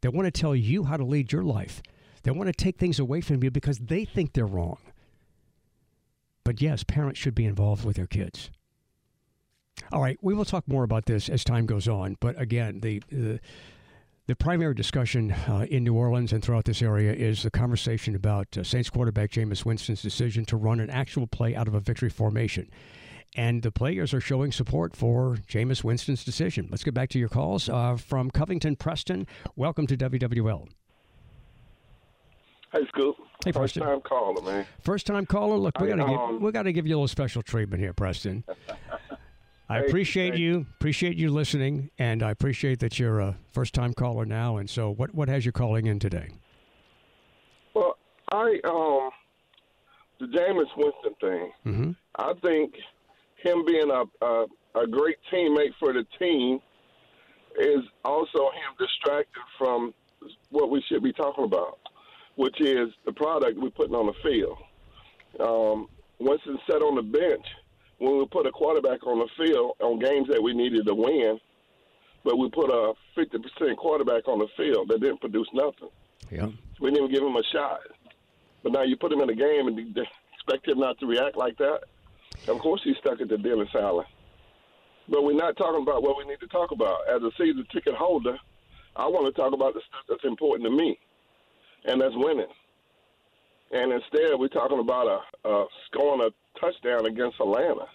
They 0.01 0.09
want 0.09 0.27
to 0.27 0.41
tell 0.41 0.57
you 0.57 0.85
how 0.85 0.97
to 0.97 1.05
lead 1.05 1.33
your 1.33 1.45
life. 1.45 1.83
They 2.23 2.31
want 2.31 2.49
to 2.49 2.53
take 2.53 2.79
things 2.79 2.99
away 2.99 3.21
from 3.21 3.43
you 3.43 3.51
because 3.51 3.79
they 3.79 4.05
think 4.05 4.33
they're 4.33 4.47
wrong. 4.47 4.79
But 6.45 6.61
yes, 6.61 6.85
parents 6.85 7.19
should 7.19 7.35
be 7.35 7.45
involved 7.45 7.85
with 7.85 7.97
their 7.97 8.07
kids. 8.07 8.51
All 9.93 10.03
right, 10.03 10.19
we 10.21 10.35
will 10.35 10.45
talk 10.45 10.67
more 10.67 10.85
about 10.85 11.07
this 11.07 11.29
as 11.29 11.45
time 11.45 11.67
goes 11.67 11.89
on. 11.89 12.17
But 12.21 12.41
again, 12.41 12.81
the 12.81 13.03
the, 13.09 13.41
the 14.27 14.37
primary 14.37 14.75
discussion 14.75 15.33
uh, 15.33 15.67
in 15.69 15.85
New 15.85 15.95
Orleans 15.95 16.33
and 16.33 16.43
throughout 16.43 16.65
this 16.65 16.83
area 16.83 17.13
is 17.13 17.43
the 17.43 17.51
conversation 17.51 18.15
about 18.15 18.57
uh, 18.57 18.63
Saints 18.63 18.91
quarterback 18.91 19.31
Jameis 19.31 19.65
Winston's 19.65 20.03
decision 20.03 20.45
to 20.47 20.57
run 20.57 20.81
an 20.81 20.91
actual 20.91 21.27
play 21.27 21.55
out 21.57 21.69
of 21.69 21.75
a 21.75 21.81
victory 21.81 22.11
formation. 22.11 22.71
And 23.37 23.63
the 23.63 23.71
players 23.71 24.13
are 24.13 24.21
showing 24.21 24.51
support 24.51 24.97
for 24.97 25.37
Jameis 25.49 25.85
Winston's 25.85 26.25
decision. 26.25 26.67
Let's 26.71 26.83
get 26.83 26.95
back 26.95 27.11
to 27.11 27.19
your 27.19 27.29
calls 27.29 27.69
uh, 27.69 27.97
from 27.97 28.31
Covington, 28.31 28.75
Preston. 28.75 29.27
Welcome 29.55 29.87
to 29.87 29.97
WWL. 29.97 30.69
Hey, 32.73 32.81
Scoop. 32.89 33.17
Hey, 33.45 33.53
First 33.53 33.75
Preston. 33.77 33.83
time 33.85 34.01
caller, 34.01 34.43
man. 34.43 34.67
First 34.83 35.07
time 35.07 35.27
caller. 35.27 35.57
Look, 35.57 35.79
we 35.81 35.89
Hey, 35.89 35.97
got 35.97 36.07
to 36.07 36.13
um, 36.13 36.33
give 36.35 36.43
we 36.43 36.53
got 36.53 36.63
to 36.65 36.73
give 36.73 36.87
you 36.87 36.95
a 36.95 36.99
little 36.99 37.09
special 37.09 37.43
treatment 37.43 37.81
here, 37.83 37.93
Preston. 37.93 38.45
I 39.69 39.79
appreciate 39.79 40.35
you, 40.35 40.67
appreciate 40.79 41.17
you 41.17 41.31
listening, 41.31 41.91
and 41.99 42.25
I 42.25 42.33
appreciate 42.33 42.81
that 42.81 42.99
you're 42.99 43.21
a 43.21 43.37
first 43.53 43.73
time 43.73 43.95
caller 43.95 44.25
now. 44.25 44.57
And 44.57 44.69
so, 44.69 44.91
what 44.91 45.15
what 45.15 45.29
has 45.29 45.47
you 45.47 45.53
calling 45.53 45.87
in 45.87 46.01
today? 46.01 46.31
Well, 47.75 47.97
I 48.33 48.59
um 48.65 49.11
the 50.19 50.27
Jameis 50.27 50.67
Winston 50.77 51.15
thing. 51.21 51.53
Mm-hmm. 51.67 51.91
I 52.17 52.33
think 52.43 52.75
him 53.43 53.65
being 53.65 53.91
a, 53.91 54.25
a 54.25 54.47
a 54.75 54.87
great 54.87 55.17
teammate 55.33 55.73
for 55.79 55.93
the 55.93 56.07
team 56.19 56.61
is 57.59 57.83
also 58.05 58.39
him 58.39 58.77
distracted 58.79 59.43
from 59.59 59.93
what 60.51 60.71
we 60.71 60.83
should 60.89 61.03
be 61.03 61.13
talking 61.13 61.45
about, 61.45 61.79
which 62.37 62.61
is 62.61 62.89
the 63.05 63.13
product 63.13 63.59
we're 63.59 63.71
putting 63.71 63.95
on 63.95 64.07
the 64.07 64.13
field. 64.23 64.59
Um, 65.41 65.89
Winston 66.19 66.59
sat 66.71 66.83
on 66.83 66.95
the 66.95 67.03
bench 67.03 67.45
when 67.99 68.19
we 68.19 68.27
put 68.27 68.47
a 68.47 68.53
quarterback 68.53 69.07
on 69.07 69.19
the 69.19 69.29
field 69.37 69.73
on 69.81 69.99
games 69.99 70.29
that 70.29 70.43
we 70.43 70.53
needed 70.53 70.87
to 70.87 70.95
win, 70.95 71.41
but 72.25 72.39
we 72.39 72.49
put 72.51 72.71
a 72.71 72.93
50% 73.17 73.77
quarterback 73.77 74.29
on 74.29 74.39
the 74.39 74.49
field 74.57 74.89
that 74.89 75.01
didn't 75.01 75.21
produce 75.21 75.49
nothing. 75.53 75.89
Yeah. 76.31 76.49
We 76.81 76.91
didn't 76.91 77.05
even 77.05 77.15
give 77.15 77.25
him 77.25 77.37
a 77.37 77.43
shot. 77.53 77.81
But 78.63 78.73
now 78.73 78.83
you 78.83 78.97
put 78.97 79.13
him 79.13 79.21
in 79.21 79.31
a 79.31 79.35
game 79.35 79.69
and 79.69 79.97
expect 80.35 80.69
him 80.69 80.79
not 80.79 80.99
to 81.01 81.07
react 81.07 81.37
like 81.37 81.57
that. 81.59 81.81
Of 82.49 82.59
course, 82.59 82.81
he's 82.85 82.97
stuck 82.99 83.21
at 83.21 83.29
the 83.29 83.39
dealing 83.39 83.69
silent. 83.73 84.09
But 85.09 85.25
we're 85.25 85.35
not 85.35 85.57
talking 85.57 85.83
about 85.83 86.03
what 86.03 86.17
we 86.17 86.25
need 86.25 86.41
to 86.41 86.47
talk 86.49 86.71
about. 86.71 87.01
As 87.09 87.23
a 87.23 87.31
season 87.39 87.67
ticket 87.73 87.95
holder, 87.95 88.37
I 88.97 89.07
want 89.07 89.27
to 89.27 89.41
talk 89.41 89.53
about 89.53 89.75
the 89.75 89.81
stuff 89.89 90.05
that's 90.09 90.25
important 90.25 90.69
to 90.71 90.77
me, 90.77 90.99
and 91.85 92.01
that's 92.01 92.15
winning. 92.17 92.47
And 93.73 93.93
instead, 93.93 94.39
we're 94.39 94.49
talking 94.49 94.81
about 94.81 95.07
a, 95.45 95.49
a 95.49 95.67
scoring 95.87 96.21
a 96.29 96.59
touchdown 96.61 97.07
against 97.07 97.39
Atlanta. 97.41 97.87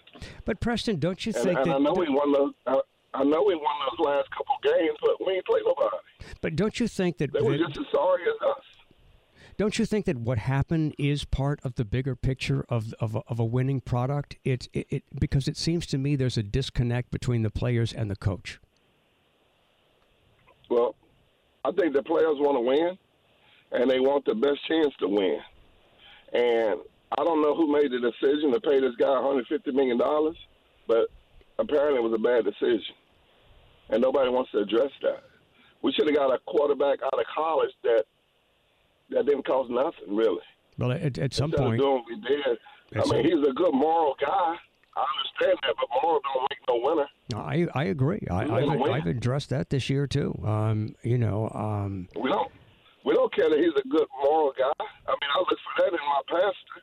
But 0.44 0.60
Preston, 0.60 0.98
don't 0.98 1.24
you 1.26 1.32
And, 1.34 1.44
think 1.44 1.58
and 1.58 1.66
that? 1.70 1.74
I 1.76 1.78
know 1.78 1.92
we 1.92 2.08
won 2.08 2.32
those. 2.32 2.52
I, 2.66 2.80
I 3.14 3.24
know 3.24 3.42
we 3.46 3.54
won 3.54 3.74
those 3.90 4.06
last 4.06 4.28
couple 4.30 4.54
games, 4.62 4.96
but 5.02 5.26
we 5.26 5.34
ain't 5.34 5.44
played 5.46 5.62
nobody. 5.66 5.96
but 6.40 6.56
don't 6.56 6.78
you 6.80 6.88
think 6.88 7.18
that? 7.18 7.32
They 7.32 7.40
were 7.40 7.56
just 7.58 7.76
as 7.78 7.84
sorry 7.92 8.22
as 8.24 8.48
us. 8.48 8.64
Don't 9.58 9.78
you 9.78 9.86
think 9.86 10.04
that 10.04 10.18
what 10.18 10.38
happened 10.38 10.94
is 10.98 11.24
part 11.24 11.60
of 11.64 11.76
the 11.76 11.84
bigger 11.84 12.14
picture 12.14 12.64
of 12.68 12.92
of 13.00 13.14
a, 13.14 13.22
of 13.28 13.38
a 13.38 13.44
winning 13.44 13.80
product? 13.80 14.36
It, 14.44 14.68
it 14.72 14.86
it 14.90 15.04
because 15.18 15.48
it 15.48 15.56
seems 15.56 15.86
to 15.86 15.98
me 15.98 16.14
there's 16.14 16.36
a 16.36 16.42
disconnect 16.42 17.10
between 17.10 17.42
the 17.42 17.50
players 17.50 17.92
and 17.92 18.10
the 18.10 18.16
coach. 18.16 18.60
Well, 20.68 20.94
I 21.64 21.70
think 21.72 21.94
the 21.94 22.02
players 22.02 22.36
want 22.38 22.56
to 22.56 22.60
win, 22.60 22.98
and 23.72 23.90
they 23.90 24.00
want 24.00 24.24
the 24.26 24.34
best 24.34 24.58
chance 24.68 24.94
to 25.00 25.08
win. 25.08 25.38
And 26.32 26.80
I 27.18 27.24
don't 27.24 27.40
know 27.40 27.54
who 27.54 27.72
made 27.72 27.92
the 27.92 28.00
decision 28.00 28.52
to 28.52 28.60
pay 28.60 28.80
this 28.80 28.94
guy 28.98 29.06
$150 29.06 29.72
million, 29.72 29.98
but 30.86 31.08
apparently 31.58 31.98
it 31.98 32.02
was 32.02 32.12
a 32.12 32.18
bad 32.18 32.44
decision. 32.44 32.94
And 33.88 34.02
nobody 34.02 34.28
wants 34.28 34.50
to 34.50 34.58
address 34.58 34.90
that. 35.02 35.22
We 35.82 35.92
should 35.92 36.08
have 36.08 36.16
got 36.16 36.34
a 36.34 36.38
quarterback 36.46 36.98
out 37.04 37.18
of 37.18 37.24
college 37.32 37.70
that 37.84 38.04
that 39.10 39.26
didn't 39.26 39.46
cost 39.46 39.70
nothing, 39.70 40.16
really. 40.16 40.40
Well, 40.78 40.92
at, 40.92 41.18
at 41.18 41.32
some 41.32 41.50
Instead 41.50 41.64
point, 41.64 41.80
doing 41.80 41.92
what 41.92 42.04
we 42.08 42.20
did. 42.20 42.58
I 42.94 43.12
mean, 43.12 43.24
he's 43.24 43.48
a 43.48 43.52
good 43.52 43.74
moral 43.74 44.14
guy. 44.20 44.56
I 44.96 45.04
understand 45.18 45.58
that, 45.62 45.74
but 45.78 45.88
moral 46.02 46.20
don't 46.22 46.48
make 46.50 46.58
no 46.68 46.80
winner. 46.82 47.08
I 47.34 47.66
I 47.78 47.84
agree. 47.84 48.26
I, 48.30 48.44
I've. 48.44 48.82
I've 48.82 49.06
addressed 49.06 49.50
that 49.50 49.68
this 49.70 49.90
year 49.90 50.06
too. 50.06 50.38
Um, 50.44 50.94
you 51.02 51.18
know, 51.18 51.50
um, 51.54 52.08
We 52.16 52.30
don't 52.30 52.50
we 53.04 53.14
don't 53.14 53.32
care 53.34 53.50
that 53.50 53.58
he's 53.58 53.74
a 53.76 53.88
good 53.88 54.06
moral 54.22 54.52
guy. 54.58 54.72
I 54.78 55.10
mean, 55.10 55.30
I 55.34 55.38
look 55.38 55.48
for 55.48 55.82
that 55.82 55.88
in 55.88 55.98
my 55.98 56.22
pastor, 56.28 56.82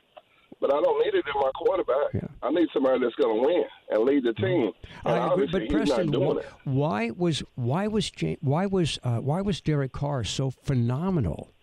but 0.60 0.72
I 0.72 0.80
don't 0.80 1.04
need 1.04 1.14
it 1.14 1.24
in 1.26 1.40
my 1.40 1.50
quarterback. 1.54 2.30
I 2.42 2.50
need 2.50 2.68
somebody 2.72 3.00
that's 3.00 3.14
going 3.16 3.42
to 3.42 3.46
win 3.46 3.64
and 3.90 4.04
lead 4.04 4.24
the 4.24 4.32
team. 4.34 4.72
And 5.04 5.14
I 5.14 5.32
agree, 5.32 5.48
but 5.50 5.68
Preston, 5.68 6.12
why, 6.12 6.42
why 6.64 7.10
was 7.10 7.42
why 7.56 7.86
was 7.88 8.12
why 8.40 8.66
was 8.66 8.98
uh, 9.02 9.18
why 9.18 9.40
was 9.40 9.60
Derek 9.60 9.92
Carr 9.92 10.24
so 10.24 10.50
phenomenal 10.50 11.53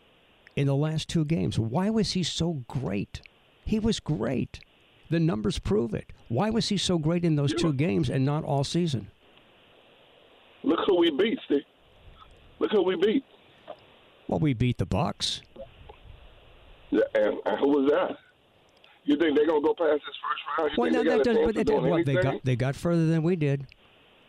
in 0.62 0.68
the 0.68 0.76
last 0.76 1.10
two 1.10 1.26
games? 1.26 1.60
Why 1.60 1.90
was 1.90 2.12
he 2.14 2.24
so 2.24 2.64
great? 2.68 3.22
He 3.66 3.80
was 3.80 4.00
great. 4.00 4.60
The 5.10 5.20
numbers 5.20 5.60
prove 5.60 5.94
it. 5.94 6.14
Why 6.30 6.50
was 6.50 6.70
he 6.70 6.78
so 6.78 6.98
great 6.98 7.26
in 7.26 7.36
those 7.36 7.54
two 7.54 7.74
games 7.74 8.10
and 8.10 8.24
not 8.24 8.46
all 8.46 8.64
season? 8.64 9.12
Look 10.64 10.80
who 10.86 11.00
we 11.00 11.12
beat, 11.12 11.38
Steve. 11.46 11.64
Look 12.60 12.72
who 12.72 12.84
we 12.84 12.96
beat. 12.96 13.26
Well, 14.28 14.40
we 14.40 14.54
beat 14.54 14.78
the 14.78 14.86
Bucks. 14.86 15.42
Yeah, 16.92 17.02
and, 17.16 17.36
and 17.46 17.60
who 17.60 17.68
was 17.68 17.92
that? 17.92 18.18
You 19.04 19.18
think 19.18 19.36
they're 19.36 19.48
gonna 19.48 19.62
go 19.62 19.74
past 19.74 19.94
this 19.94 20.16
first 20.22 20.42
round? 20.58 20.72
You 20.72 20.82
Well, 20.82 20.92
no, 20.92 21.04
that 21.04 21.24
does, 21.24 21.36
chance 21.36 21.40
but 21.40 21.50
of 21.50 21.56
that, 21.56 21.68
doing 21.68 21.90
what, 21.90 22.06
they 22.06 22.16
got 22.16 22.46
they 22.46 22.56
got 22.56 22.76
further 22.76 23.08
than 23.08 23.24
we 23.24 23.36
did, 23.36 23.66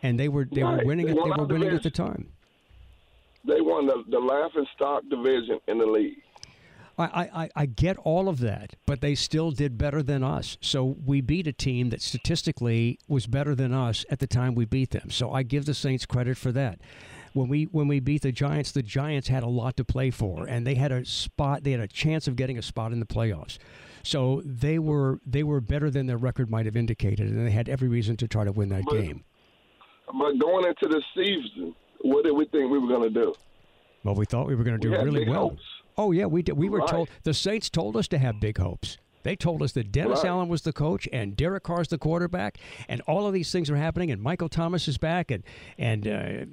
and 0.01 0.19
they 0.19 0.27
were 0.27 0.47
they 0.51 0.63
were 0.63 0.81
winning. 0.83 1.05
They 1.05 1.13
they 1.13 1.19
were 1.19 1.45
winning 1.45 1.69
at 1.69 1.83
the 1.83 1.91
time. 1.91 2.31
They 3.45 3.61
won 3.61 3.85
the, 3.87 4.03
the 4.09 4.19
laughing 4.19 4.65
stock 4.75 5.03
division 5.09 5.59
in 5.67 5.77
the 5.77 5.85
league. 5.85 6.17
I, 6.97 7.29
I, 7.33 7.49
I- 7.55 7.65
get 7.65 7.97
all 7.97 8.29
of 8.29 8.39
that, 8.41 8.75
but 8.85 9.01
they 9.01 9.15
still 9.15 9.49
did 9.49 9.79
better 9.79 10.03
than 10.03 10.23
us. 10.23 10.57
So 10.61 10.95
we 11.03 11.21
beat 11.21 11.47
a 11.47 11.51
team 11.53 11.89
that 11.89 12.01
statistically 12.03 12.99
was 13.07 13.25
better 13.25 13.55
than 13.55 13.73
us 13.73 14.05
at 14.11 14.19
the 14.19 14.27
time 14.27 14.53
we 14.53 14.65
beat 14.65 14.91
them. 14.91 15.09
So 15.09 15.31
I 15.31 15.41
give 15.41 15.65
the 15.65 15.73
Saints 15.73 16.05
credit 16.05 16.37
for 16.37 16.51
that. 16.51 16.79
When 17.33 17.49
we 17.49 17.63
when 17.63 17.87
we 17.87 17.99
beat 17.99 18.21
the 18.21 18.31
Giants, 18.31 18.71
the 18.73 18.83
Giants 18.83 19.27
had 19.27 19.41
a 19.41 19.47
lot 19.47 19.75
to 19.77 19.83
play 19.83 20.11
for, 20.11 20.45
and 20.47 20.67
they 20.67 20.75
had 20.75 20.91
a 20.91 21.03
spot. 21.03 21.63
They 21.63 21.71
had 21.71 21.79
a 21.79 21.87
chance 21.87 22.27
of 22.27 22.35
getting 22.35 22.59
a 22.59 22.61
spot 22.61 22.91
in 22.91 22.99
the 22.99 23.07
playoffs. 23.07 23.57
So 24.03 24.43
they 24.45 24.77
were 24.77 25.19
they 25.25 25.41
were 25.41 25.59
better 25.59 25.89
than 25.89 26.05
their 26.05 26.17
record 26.17 26.51
might 26.51 26.67
have 26.67 26.75
indicated, 26.75 27.27
and 27.31 27.47
they 27.47 27.49
had 27.51 27.69
every 27.69 27.87
reason 27.87 28.17
to 28.17 28.27
try 28.27 28.43
to 28.43 28.51
win 28.51 28.69
that 28.69 28.83
But- 28.85 29.01
game. 29.01 29.23
But 30.05 30.37
going 30.37 30.65
into 30.67 30.87
the 30.89 31.01
season, 31.15 31.73
what 32.03 32.23
did 32.23 32.31
we 32.33 32.45
think 32.45 32.71
we 32.71 32.77
were 32.79 32.87
gonna 32.87 33.09
do? 33.09 33.33
Well, 34.03 34.15
we 34.15 34.25
thought 34.25 34.47
we 34.47 34.55
were 34.55 34.63
going 34.63 34.79
to 34.79 34.87
We 34.87 34.93
do 34.93 34.97
had 34.97 35.05
really 35.05 35.21
big 35.21 35.29
well. 35.29 35.49
hopes. 35.49 35.63
Oh 35.97 36.11
yeah, 36.11 36.25
we 36.25 36.41
did. 36.41 36.57
We 36.57 36.69
were 36.69 36.79
Right. 36.79 36.87
told 36.89 37.09
the 37.23 37.33
Saints 37.33 37.69
told 37.69 37.95
us 37.97 38.07
to 38.09 38.17
have 38.17 38.39
big 38.39 38.57
hopes. 38.57 38.97
They 39.23 39.35
told 39.37 39.61
us 39.63 39.71
that 39.73 39.91
Dennis 39.91 40.19
Right. 40.23 40.29
Allen 40.31 40.49
was 40.49 40.63
the 40.63 40.73
coach 40.73 41.07
and 41.13 41.37
Derek 41.37 41.63
Carr's 41.63 41.87
the 41.87 41.97
quarterback, 41.97 42.57
and 42.89 42.99
all 43.07 43.25
of 43.25 43.33
these 43.33 43.51
things 43.51 43.69
are 43.69 43.77
happening. 43.77 44.11
And 44.11 44.21
Michael 44.21 44.49
Thomas 44.49 44.87
is 44.89 44.97
back, 44.97 45.31
and 45.31 45.43
and 45.77 46.07
uh, 46.07 46.45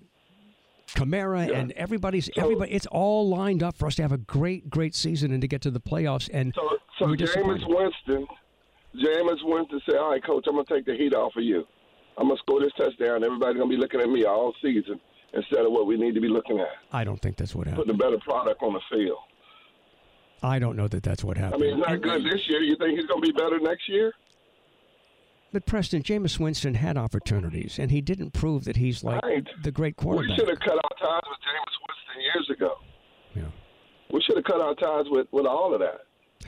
Kamara, 0.94 1.48
Yeah. 1.48 1.58
and 1.58 1.72
everybody's 1.72 2.30
everybody. 2.36 2.72
It's 2.72 2.86
all 2.86 3.28
lined 3.28 3.62
up 3.62 3.76
for 3.76 3.86
us 3.86 3.94
to 3.96 4.02
have 4.02 4.12
a 4.12 4.18
great, 4.18 4.70
great 4.70 4.94
season 4.94 5.32
and 5.32 5.40
to 5.40 5.48
get 5.48 5.60
to 5.62 5.70
the 5.70 5.80
playoffs. 5.80 6.28
And 6.32 6.52
So, 6.54 6.68
so 6.98 7.06
Jameis. 7.14 7.66
Winston, 7.66 8.26
Jameis 8.96 9.38
Winston 9.44 9.80
said, 9.86 9.96
"All 9.96 10.10
right, 10.10 10.22
coach, 10.22 10.44
I'm 10.48 10.54
gonna 10.54 10.64
take 10.64 10.84
the 10.86 10.94
heat 10.96 11.14
off 11.14 11.36
of 11.36 11.42
you. 11.44 11.66
I'm 12.18 12.28
gonna 12.28 12.38
score 12.38 12.60
this 12.60 12.72
touchdown. 12.76 13.22
Everybody's 13.24 13.56
gonna 13.56 13.68
be 13.70 13.76
looking 13.76 14.00
at 14.00 14.08
me 14.10 14.24
all 14.24 14.52
season 14.62 15.00
instead 15.34 15.64
of 15.64 15.72
what 15.72 15.86
we 15.86 15.96
need 15.96 16.14
to 16.14 16.20
be 16.20 16.28
looking 16.28 16.58
at, 16.60 16.68
I 16.92 17.04
don't 17.04 17.20
think 17.20 17.36
that's 17.36 17.54
what 17.54 17.66
happened. 17.66 17.86
putting 17.86 17.94
a 17.94 17.98
better 18.10 18.18
product 18.18 18.62
on 18.62 18.72
the 18.74 18.80
field. 18.90 19.18
I 20.42 20.58
don't 20.58 20.76
know 20.76 20.88
that 20.88 21.02
that's 21.02 21.22
what 21.22 21.36
happened. 21.36 21.62
I 21.62 21.66
mean, 21.66 21.78
it's 21.78 21.88
not 21.88 22.00
good 22.02 22.24
this 22.24 22.48
year. 22.48 22.60
You 22.62 22.76
think 22.76 22.98
he's 22.98 23.06
gonna 23.06 23.20
be 23.20 23.32
better 23.32 23.58
next 23.60 23.88
year? 23.88 24.12
But 25.52 25.66
Preston, 25.66 26.02
Jameis 26.02 26.38
Winston 26.38 26.74
had 26.74 26.96
opportunities, 26.96 27.78
and 27.78 27.90
he 27.90 28.00
didn't 28.00 28.30
prove 28.32 28.64
that 28.64 28.76
he's 28.76 29.02
like 29.02 29.22
Right. 29.24 29.46
the 29.64 29.72
great 29.72 29.96
quarterback. 29.96 30.30
We 30.30 30.36
should 30.36 30.48
have 30.48 30.60
cut 30.60 30.76
our 30.76 30.96
ties 30.98 31.22
with 31.28 31.38
Jameis 31.40 31.76
Winston 31.88 32.22
years 32.22 32.50
ago. 32.50 32.74
Yeah. 33.34 33.42
We 34.12 34.22
should 34.22 34.36
have 34.36 34.44
cut 34.44 34.60
our 34.60 34.74
ties 34.76 35.06
with, 35.10 35.26
with 35.32 35.46
all 35.46 35.74
of 35.74 35.80
that. 35.80 36.02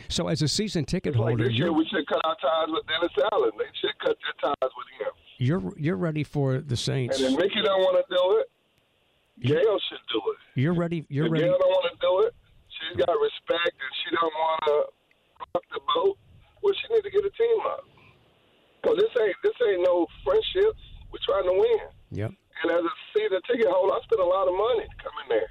So, 0.08 0.28
as 0.28 0.40
a 0.40 0.48
season 0.48 0.84
ticket 0.84 1.16
like 1.16 1.30
holder, 1.30 1.44
this 1.48 1.58
year, 1.58 1.72
we 1.72 1.84
should 1.86 2.06
cut 2.06 2.20
our 2.24 2.36
ties 2.36 2.68
with 2.68 2.86
Dennis 2.86 3.12
Allen. 3.32 3.50
They 3.58 3.64
should 3.80 3.98
cut 3.98 4.16
their 4.22 4.50
ties 4.54 4.70
with 4.76 4.86
him. 5.06 5.12
you're 5.38 5.78
you're 5.78 5.96
ready 5.96 6.22
for 6.24 6.58
the 6.60 6.76
Saints. 6.76 7.20
And 7.20 7.34
if 7.34 7.38
Mickey 7.40 7.60
don't 7.62 7.80
want 7.80 7.96
to 8.08 8.14
do 8.14 8.38
it, 8.38 8.50
Gail 9.40 9.78
should 9.88 10.04
do 10.12 10.20
it. 10.32 10.38
You're 10.60 10.74
ready. 10.74 11.06
You're 11.08 11.26
if 11.26 11.32
ready. 11.32 11.44
Gail 11.44 11.56
don't 11.58 11.70
want 11.70 11.88
to 11.88 11.96
do 12.00 12.12
it, 12.28 12.34
she's 12.68 12.96
got 13.00 13.14
respect 13.16 13.72
and 13.72 13.92
she 14.04 14.08
don't 14.14 14.34
want 14.34 14.60
to 14.66 14.76
rock 15.54 15.64
the 15.72 15.80
boat. 15.94 16.18
Well, 16.62 16.74
she 16.76 16.94
need 16.94 17.02
to 17.02 17.10
get 17.10 17.24
a 17.24 17.32
team 17.32 17.58
up. 17.66 17.84
Cause 18.84 18.96
this 18.98 19.14
ain't 19.22 19.36
this 19.42 19.54
ain't 19.62 19.82
no 19.82 20.06
friendships. 20.26 20.82
We're 21.10 21.22
trying 21.22 21.46
to 21.46 21.54
win. 21.54 21.86
Yep. 22.10 22.30
And 22.62 22.68
as 22.72 22.82
a 22.82 22.94
season 23.14 23.40
ticket 23.46 23.70
holder, 23.70 23.94
I 23.94 24.00
spent 24.02 24.20
a 24.20 24.26
lot 24.26 24.50
of 24.50 24.54
money 24.54 24.86
coming 24.98 25.28
there. 25.30 25.50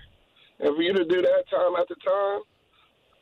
And 0.59 0.75
for 0.75 0.83
you 0.83 0.93
to 0.93 1.05
do 1.05 1.21
that 1.21 1.43
time 1.49 1.73
after 1.79 1.95
time, 2.03 2.41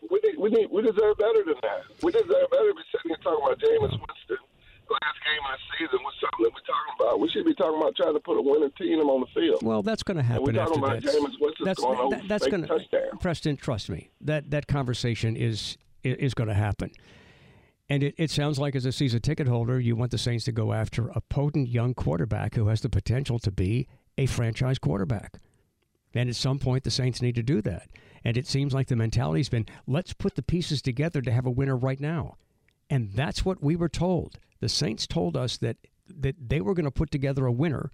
we 0.09 0.19
need, 0.23 0.37
we 0.37 0.49
need 0.49 0.67
we 0.71 0.81
deserve 0.81 1.17
better 1.17 1.43
than 1.45 1.61
that. 1.61 1.85
We 2.01 2.11
deserve 2.11 2.49
better 2.51 2.73
to 2.73 2.75
be 2.75 2.85
sitting 2.89 3.13
here 3.13 3.21
talking 3.21 3.43
about 3.43 3.59
Jameis 3.59 3.93
Winston. 3.93 4.41
Last 4.89 5.19
game 5.21 5.43
of 5.45 5.59
the 5.59 5.77
season 5.77 5.99
was 6.03 6.13
something 6.19 6.43
that 6.45 6.53
we're 6.53 6.65
talking 6.65 6.93
about. 6.99 7.19
We 7.19 7.29
should 7.29 7.45
be 7.45 7.53
talking 7.53 7.79
about 7.79 7.95
trying 7.95 8.13
to 8.13 8.19
put 8.19 8.37
a 8.37 8.41
winning 8.41 8.71
team 8.77 8.99
on 8.99 9.21
the 9.21 9.39
field. 9.39 9.61
Well, 9.61 9.83
that's 9.83 10.01
going 10.01 10.17
to 10.17 10.21
And 10.21 10.29
happen 10.29 10.55
we're 10.55 10.59
after 10.59 10.73
talking 10.73 10.83
about 10.83 11.01
that. 11.03 11.13
Jameis 11.13 11.39
Winston 11.39 11.65
That's 11.65 11.79
going 11.79 12.09
that, 12.09 12.27
that's 12.27 12.47
going 12.47 12.61
to 12.63 12.67
touchdown. 12.67 13.17
Preston. 13.19 13.57
Trust 13.57 13.89
me. 13.89 14.09
That 14.21 14.49
that 14.51 14.67
conversation 14.67 15.35
is 15.35 15.77
is, 16.03 16.15
is 16.17 16.33
going 16.33 16.47
to 16.49 16.55
happen. 16.55 16.91
And 17.89 18.03
it, 18.03 18.15
it 18.17 18.29
sounds 18.29 18.59
like 18.59 18.75
as 18.75 18.85
a 18.85 18.91
season 18.91 19.21
ticket 19.21 19.47
holder, 19.47 19.79
you 19.79 19.95
want 19.95 20.11
the 20.11 20.17
Saints 20.17 20.45
to 20.45 20.51
go 20.51 20.73
after 20.73 21.09
a 21.09 21.21
potent 21.21 21.69
young 21.69 21.93
quarterback 21.93 22.55
who 22.55 22.67
has 22.67 22.81
the 22.81 22.89
potential 22.89 23.39
to 23.39 23.51
be 23.51 23.87
a 24.17 24.27
franchise 24.27 24.77
quarterback. 24.77 25.39
And 26.13 26.29
at 26.29 26.35
some 26.35 26.59
point, 26.59 26.83
the 26.83 26.91
Saints 26.91 27.21
need 27.21 27.35
to 27.35 27.43
do 27.43 27.61
that. 27.61 27.89
And 28.23 28.37
it 28.37 28.47
seems 28.47 28.73
like 28.73 28.87
the 28.87 28.95
mentality's 28.95 29.49
been 29.49 29.65
let's 29.87 30.13
put 30.13 30.35
the 30.35 30.41
pieces 30.43 30.81
together 30.81 31.21
to 31.21 31.31
have 31.31 31.45
a 31.45 31.51
winner 31.51 31.75
right 31.75 31.99
now. 31.99 32.37
And 32.89 33.11
that's 33.13 33.45
what 33.45 33.63
we 33.63 33.75
were 33.75 33.89
told. 33.89 34.39
The 34.59 34.69
Saints 34.69 35.05
told 35.05 35.37
us 35.37 35.57
that, 35.57 35.77
that 36.07 36.35
they 36.49 36.61
were 36.61 36.73
going 36.73 36.85
to 36.85 36.91
put 36.91 37.11
together 37.11 37.45
a 37.45 37.51
winner, 37.51 37.91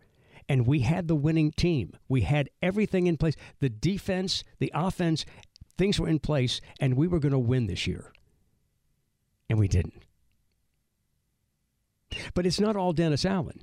and 0.47 0.65
we 0.65 0.81
had 0.81 1.07
the 1.07 1.15
winning 1.15 1.51
team. 1.51 1.93
We 2.07 2.21
had 2.21 2.49
everything 2.61 3.07
in 3.07 3.17
place 3.17 3.35
the 3.59 3.69
defense, 3.69 4.43
the 4.59 4.71
offense, 4.73 5.25
things 5.77 5.99
were 5.99 6.07
in 6.07 6.19
place, 6.19 6.61
and 6.79 6.95
we 6.95 7.07
were 7.07 7.19
going 7.19 7.33
to 7.33 7.39
win 7.39 7.67
this 7.67 7.87
year. 7.87 8.13
And 9.49 9.59
we 9.59 9.67
didn't. 9.67 10.03
But 12.33 12.45
it's 12.45 12.59
not 12.59 12.75
all 12.75 12.93
Dennis 12.93 13.25
Allen. 13.25 13.61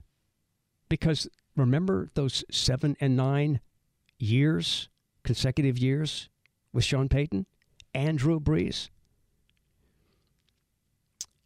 Because 0.88 1.28
remember 1.56 2.10
those 2.14 2.44
seven 2.50 2.96
and 3.00 3.16
nine 3.16 3.60
years, 4.18 4.88
consecutive 5.22 5.78
years 5.78 6.28
with 6.72 6.84
Sean 6.84 7.08
Payton 7.08 7.46
and 7.94 8.18
Drew 8.18 8.38
Brees? 8.38 8.90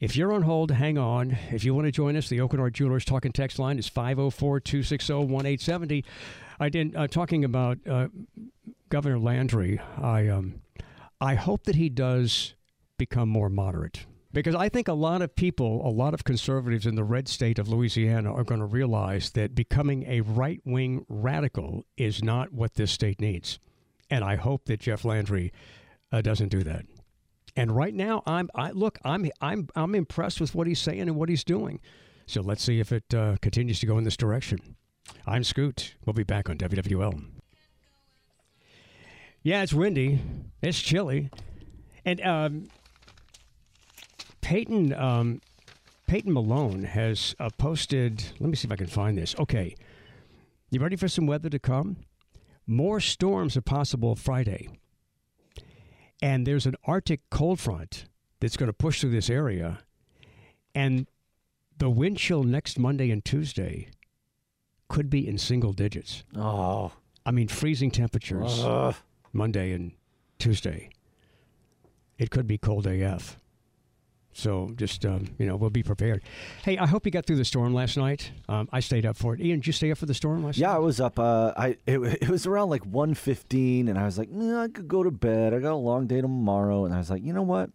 If 0.07 0.15
you're 0.15 0.33
on 0.33 0.43
hold, 0.43 0.71
hang 0.71 0.99
on. 0.99 1.37
If 1.51 1.65
you 1.65 1.75
want 1.75 1.87
to 1.87 1.91
join 1.91 2.15
us, 2.15 2.29
the 2.29 2.39
Aucoin 2.39 2.59
Hart 2.59 2.75
Jewelers 2.75 3.05
talking 3.05 3.33
text 3.33 3.59
line 3.59 3.77
is 3.77 3.89
504 3.89 4.61
260 4.61 5.13
1870. 5.13 6.05
I 6.61 6.69
did, 6.69 6.95
uh, 6.95 7.09
talking 7.09 7.45
about 7.45 7.79
uh, 7.91 8.07
Governor 8.89 9.19
Landry, 9.19 9.81
I, 10.01 10.29
um, 10.29 10.61
I 11.21 11.35
hope 11.35 11.65
that 11.65 11.75
he 11.75 11.89
does 11.89 12.55
become 12.97 13.29
more 13.29 13.49
moderate. 13.49 14.07
Because 14.33 14.55
I 14.55 14.69
think 14.69 14.87
a 14.87 14.93
lot 14.93 15.23
of 15.23 15.35
people, 15.35 15.85
a 15.85 15.91
lot 15.91 16.15
of 16.15 16.23
conservatives 16.23 16.87
in 16.87 16.95
the 16.95 17.03
red 17.03 17.27
state 17.27 17.59
of 17.59 17.69
Louisiana 17.69 18.33
are 18.33 18.45
going 18.45 18.61
to 18.61 18.65
realize 18.65 19.31
that 19.31 19.57
becoming 19.57 20.05
a 20.07 20.21
right 20.21 20.61
wing 20.65 21.05
radical 21.09 21.85
is 21.97 22.23
not 22.23 22.53
what 22.53 22.75
this 22.75 22.93
state 22.93 23.21
needs. 23.21 23.59
And 24.09 24.23
I 24.23 24.37
hope 24.37 24.67
that 24.67 24.79
Jeff 24.79 25.05
Landry 25.05 25.53
uh, 26.13 26.23
doesn't 26.23 26.51
do 26.51 26.63
that. 26.63 26.87
And 27.57 27.75
right 27.75 27.95
now, 27.95 28.23
I'm 28.27 28.51
I 28.55 28.71
look, 28.71 28.99
I'm 29.05 29.31
I'm 29.41 29.69
I'm 29.75 29.95
impressed 29.95 30.41
with 30.41 30.55
what 30.55 30.67
he's 30.67 30.79
saying 30.79 31.01
and 31.01 31.17
what 31.17 31.29
he's 31.29 31.43
doing. 31.43 31.81
So 32.27 32.43
let's 32.43 32.63
see 32.63 32.81
if 32.81 32.93
it 32.93 33.15
uh, 33.15 33.37
continues 33.41 33.81
to 33.81 33.87
go 33.87 33.97
in 33.99 34.05
this 34.05 34.17
direction. 34.17 34.77
I'm 35.27 35.43
Scoot. 35.43 35.95
We'll 36.05 36.13
be 36.13 36.25
back 36.25 36.51
on 36.51 36.59
WWL. 36.59 37.25
Yeah, 39.43 39.63
it's 39.63 39.73
windy. 39.73 40.21
It's 40.61 40.81
chilly, 40.81 41.31
and 42.05 42.21
um, 42.21 42.69
Peyton 44.43 44.93
um, 44.93 45.41
Peyton 46.07 46.33
Malone 46.33 46.83
has 46.83 47.35
uh, 47.39 47.49
posted. 47.57 48.25
Let 48.39 48.51
me 48.51 48.57
see 48.57 48.69
if 48.69 48.73
I 48.73 48.77
can 48.77 48.87
find 48.87 49.17
this. 49.17 49.35
Okay, 49.39 49.75
you 50.71 50.81
ready 50.81 50.97
for 50.97 51.09
some 51.09 51.27
weather 51.27 51.49
to 51.49 51.59
come? 51.59 51.97
More 52.67 53.01
storms 53.01 53.57
are 53.57 53.63
possible 53.63 54.17
Friday. 54.17 54.69
And 56.23 56.47
there's 56.47 56.67
an 56.67 56.77
Arctic 56.85 57.21
cold 57.31 57.61
front 57.61 58.07
that's 58.41 58.57
going 58.57 58.69
to 58.69 58.73
push 58.73 59.01
through 59.01 59.11
this 59.11 59.31
area. 59.31 59.81
And 60.75 61.07
the 61.79 61.91
wind 61.91 62.19
chill 62.19 62.43
next 62.43 62.79
Monday 62.79 63.11
and 63.11 63.25
Tuesday 63.25 63.89
could 64.89 65.11
be 65.11 65.27
in 65.27 65.39
single 65.39 65.73
digits. 65.73 66.25
Oh. 66.35 66.93
I 67.25 67.31
mean, 67.33 67.49
freezing 67.49 67.91
temperatures 67.91 68.63
Ugh. 68.63 68.95
Monday 69.33 69.73
and 69.73 69.93
Tuesday. 70.39 70.91
It 72.19 72.31
could 72.31 72.47
be 72.47 72.57
cold 72.57 72.87
AF. 72.87 73.39
So 74.37 74.71
just, 74.77 75.07
um, 75.07 75.29
you 75.39 75.47
know, 75.47 75.57
we'll 75.57 75.71
be 75.71 75.83
prepared. 75.83 76.23
Hey, 76.63 76.77
I 76.77 76.87
hope 76.87 77.07
you 77.07 77.11
got 77.11 77.25
through 77.25 77.37
the 77.37 77.45
storm 77.45 77.73
last 77.73 77.97
night. 77.97 78.31
Um, 78.51 78.69
I 78.71 78.81
stayed 78.81 79.07
up 79.07 79.17
for 79.17 79.33
it. 79.35 79.41
Ian, 79.41 79.61
did 79.61 79.67
you 79.69 79.73
stay 79.73 79.91
up 79.91 79.97
for 79.99 80.05
the 80.07 80.13
storm 80.15 80.45
last 80.45 80.59
Yeah, 80.59 80.67
night? 80.69 80.73
Yeah, 80.73 80.77
I 80.77 80.81
was 80.81 81.01
up. 81.01 81.19
Uh, 81.19 81.53
I 81.57 81.69
it, 81.87 81.99
it 82.23 82.29
was 82.29 82.47
around 82.47 82.69
like 82.69 82.83
1.15, 82.85 83.89
and 83.89 83.99
I 83.99 84.05
was 84.05 84.19
like, 84.19 84.29
nah, 84.31 84.65
I 84.65 84.69
could 84.69 84.89
go 84.89 85.03
to 85.03 85.11
bed. 85.11 85.55
I 85.55 85.59
got 85.61 85.73
a 85.73 85.77
long 85.77 86.07
day 86.07 86.21
tomorrow, 86.21 86.85
and 86.85 86.95
I 86.95 86.99
was 86.99 87.09
like, 87.11 87.23
you 87.25 87.33
know 87.33 87.43
what? 87.43 87.71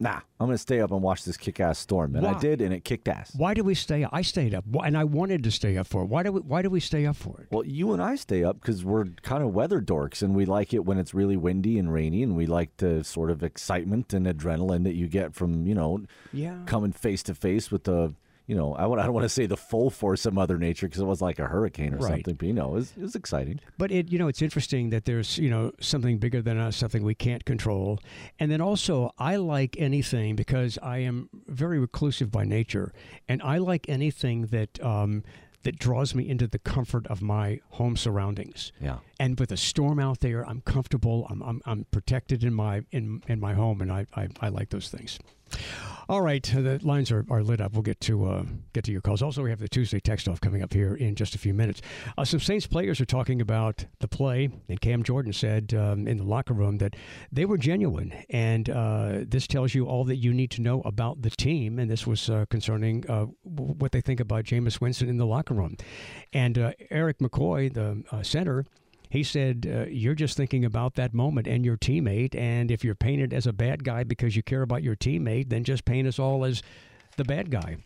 Nah, 0.00 0.20
I'm 0.38 0.46
gonna 0.46 0.58
stay 0.58 0.80
up 0.80 0.92
and 0.92 1.02
watch 1.02 1.24
this 1.24 1.36
kick-ass 1.36 1.76
storm, 1.76 2.14
and 2.14 2.24
I 2.24 2.38
did, 2.38 2.60
and 2.60 2.72
it 2.72 2.84
kicked 2.84 3.08
ass. 3.08 3.32
Why 3.36 3.52
did 3.52 3.62
we 3.62 3.74
stay 3.74 4.04
up? 4.04 4.10
I 4.12 4.22
stayed 4.22 4.54
up, 4.54 4.64
and 4.84 4.96
I 4.96 5.02
wanted 5.02 5.42
to 5.42 5.50
stay 5.50 5.76
up 5.76 5.88
for 5.88 6.02
it. 6.02 6.06
Why 6.06 6.22
do 6.22 6.30
we? 6.30 6.40
Why 6.40 6.62
do 6.62 6.70
we 6.70 6.78
stay 6.78 7.04
up 7.04 7.16
for 7.16 7.40
it? 7.40 7.48
Well, 7.50 7.66
you 7.66 7.92
and 7.92 8.00
I 8.00 8.14
stay 8.14 8.44
up 8.44 8.60
because 8.60 8.84
we're 8.84 9.06
kind 9.22 9.42
of 9.42 9.52
weather 9.52 9.80
dorks, 9.80 10.22
and 10.22 10.36
we 10.36 10.44
like 10.44 10.72
it 10.72 10.84
when 10.84 10.98
it's 10.98 11.14
really 11.14 11.36
windy 11.36 11.80
and 11.80 11.92
rainy, 11.92 12.22
and 12.22 12.36
we 12.36 12.46
like 12.46 12.76
the 12.76 13.02
sort 13.02 13.28
of 13.28 13.42
excitement 13.42 14.14
and 14.14 14.24
adrenaline 14.26 14.84
that 14.84 14.94
you 14.94 15.08
get 15.08 15.34
from 15.34 15.66
you 15.66 15.74
know 15.74 16.02
Yeah. 16.32 16.58
coming 16.66 16.92
face 16.92 17.24
to 17.24 17.34
face 17.34 17.72
with 17.72 17.82
the 17.82 18.14
you 18.48 18.56
know, 18.56 18.74
I, 18.74 18.84
I 18.90 19.04
don't 19.04 19.12
want 19.14 19.24
to 19.24 19.28
say 19.28 19.46
the 19.46 19.56
full 19.56 19.90
force 19.90 20.26
of 20.26 20.34
Mother 20.34 20.58
Nature 20.58 20.88
because 20.88 21.00
it 21.00 21.04
was 21.06 21.20
like 21.22 21.38
a 21.38 21.46
hurricane 21.46 21.94
or 21.94 21.98
Right. 21.98 22.10
something, 22.14 22.34
but 22.34 22.46
you 22.46 22.52
know, 22.54 22.70
it 22.70 22.74
was, 22.74 22.92
it 22.96 23.02
was 23.02 23.14
exciting. 23.14 23.60
But 23.76 23.92
it, 23.92 24.10
you 24.10 24.18
know, 24.18 24.26
it's 24.26 24.42
interesting 24.42 24.88
that 24.90 25.04
there's, 25.04 25.38
you 25.38 25.50
know, 25.50 25.70
something 25.80 26.18
bigger 26.18 26.40
than 26.42 26.58
us, 26.58 26.76
something 26.76 27.04
we 27.04 27.14
can't 27.14 27.44
control. 27.44 28.00
And 28.40 28.50
then 28.50 28.60
also, 28.60 29.12
I 29.18 29.36
like 29.36 29.76
anything 29.78 30.34
because 30.34 30.78
I 30.82 30.98
am 30.98 31.28
very 31.46 31.78
reclusive 31.78 32.32
by 32.32 32.44
nature, 32.44 32.92
and 33.28 33.42
I 33.42 33.58
like 33.58 33.86
anything 33.88 34.46
that 34.46 34.82
um, 34.82 35.22
that 35.64 35.78
draws 35.78 36.14
me 36.14 36.28
into 36.28 36.46
the 36.46 36.58
comfort 36.58 37.06
of 37.08 37.20
my 37.20 37.60
home 37.70 37.96
surroundings. 37.96 38.72
Yeah. 38.80 38.98
And 39.20 39.38
with 39.38 39.50
a 39.50 39.56
storm 39.56 39.98
out 39.98 40.20
there, 40.20 40.46
I'm 40.48 40.60
comfortable. 40.60 41.26
I'm, 41.28 41.42
I'm, 41.42 41.60
I'm 41.66 41.86
protected 41.90 42.44
in 42.44 42.54
my 42.54 42.82
in, 42.92 43.22
in 43.26 43.40
my 43.40 43.54
home, 43.54 43.80
and 43.80 43.90
I, 43.90 44.06
I, 44.14 44.28
I 44.40 44.48
like 44.48 44.70
those 44.70 44.88
things. 44.88 45.18
All 46.08 46.22
right, 46.22 46.42
the 46.42 46.80
lines 46.82 47.10
are, 47.10 47.26
are 47.28 47.42
lit 47.42 47.60
up. 47.60 47.74
We'll 47.74 47.82
get 47.82 48.00
to 48.02 48.24
uh, 48.26 48.44
get 48.72 48.84
to 48.84 48.92
your 48.92 49.02
calls. 49.02 49.22
Also, 49.22 49.42
we 49.42 49.50
have 49.50 49.58
the 49.58 49.68
Tuesday 49.68 50.00
text 50.00 50.26
off 50.26 50.40
coming 50.40 50.62
up 50.62 50.72
here 50.72 50.94
in 50.94 51.14
just 51.14 51.34
a 51.34 51.38
few 51.38 51.52
minutes. 51.52 51.82
Uh, 52.16 52.24
some 52.24 52.40
Saints 52.40 52.66
players 52.66 52.98
are 53.00 53.04
talking 53.04 53.42
about 53.42 53.84
the 54.00 54.08
play, 54.08 54.48
and 54.68 54.80
Cam 54.80 55.02
Jordan 55.02 55.34
said 55.34 55.74
um, 55.74 56.06
in 56.08 56.16
the 56.16 56.24
locker 56.24 56.54
room 56.54 56.78
that 56.78 56.96
they 57.30 57.44
were 57.44 57.58
genuine, 57.58 58.14
and 58.30 58.70
uh, 58.70 59.18
this 59.26 59.46
tells 59.46 59.74
you 59.74 59.86
all 59.86 60.04
that 60.04 60.16
you 60.16 60.32
need 60.32 60.50
to 60.52 60.62
know 60.62 60.80
about 60.82 61.20
the 61.20 61.30
team. 61.30 61.78
And 61.78 61.90
this 61.90 62.06
was 62.06 62.30
uh, 62.30 62.46
concerning 62.48 63.04
uh, 63.08 63.26
what 63.42 63.92
they 63.92 64.00
think 64.00 64.20
about 64.20 64.44
Jameis 64.44 64.80
Winston 64.80 65.10
in 65.10 65.18
the 65.18 65.26
locker 65.26 65.54
room. 65.54 65.76
And 66.32 66.58
uh, 66.58 66.72
Erik 66.90 67.18
McCoy, 67.18 67.72
the 67.72 68.02
uh, 68.10 68.22
center, 68.22 68.64
he 69.10 69.22
said, 69.22 69.66
uh, 69.70 69.88
You're 69.88 70.14
just 70.14 70.36
thinking 70.36 70.64
about 70.64 70.94
that 70.94 71.14
moment 71.14 71.46
and 71.46 71.64
your 71.64 71.76
teammate. 71.76 72.34
And 72.34 72.70
if 72.70 72.84
you're 72.84 72.94
painted 72.94 73.32
as 73.32 73.46
a 73.46 73.52
bad 73.52 73.84
guy 73.84 74.04
because 74.04 74.36
you 74.36 74.42
care 74.42 74.62
about 74.62 74.82
your 74.82 74.96
teammate, 74.96 75.48
then 75.48 75.64
just 75.64 75.84
paint 75.84 76.06
us 76.06 76.18
all 76.18 76.44
as 76.44 76.62
the 77.16 77.24
bad 77.24 77.50
guy. 77.50 77.78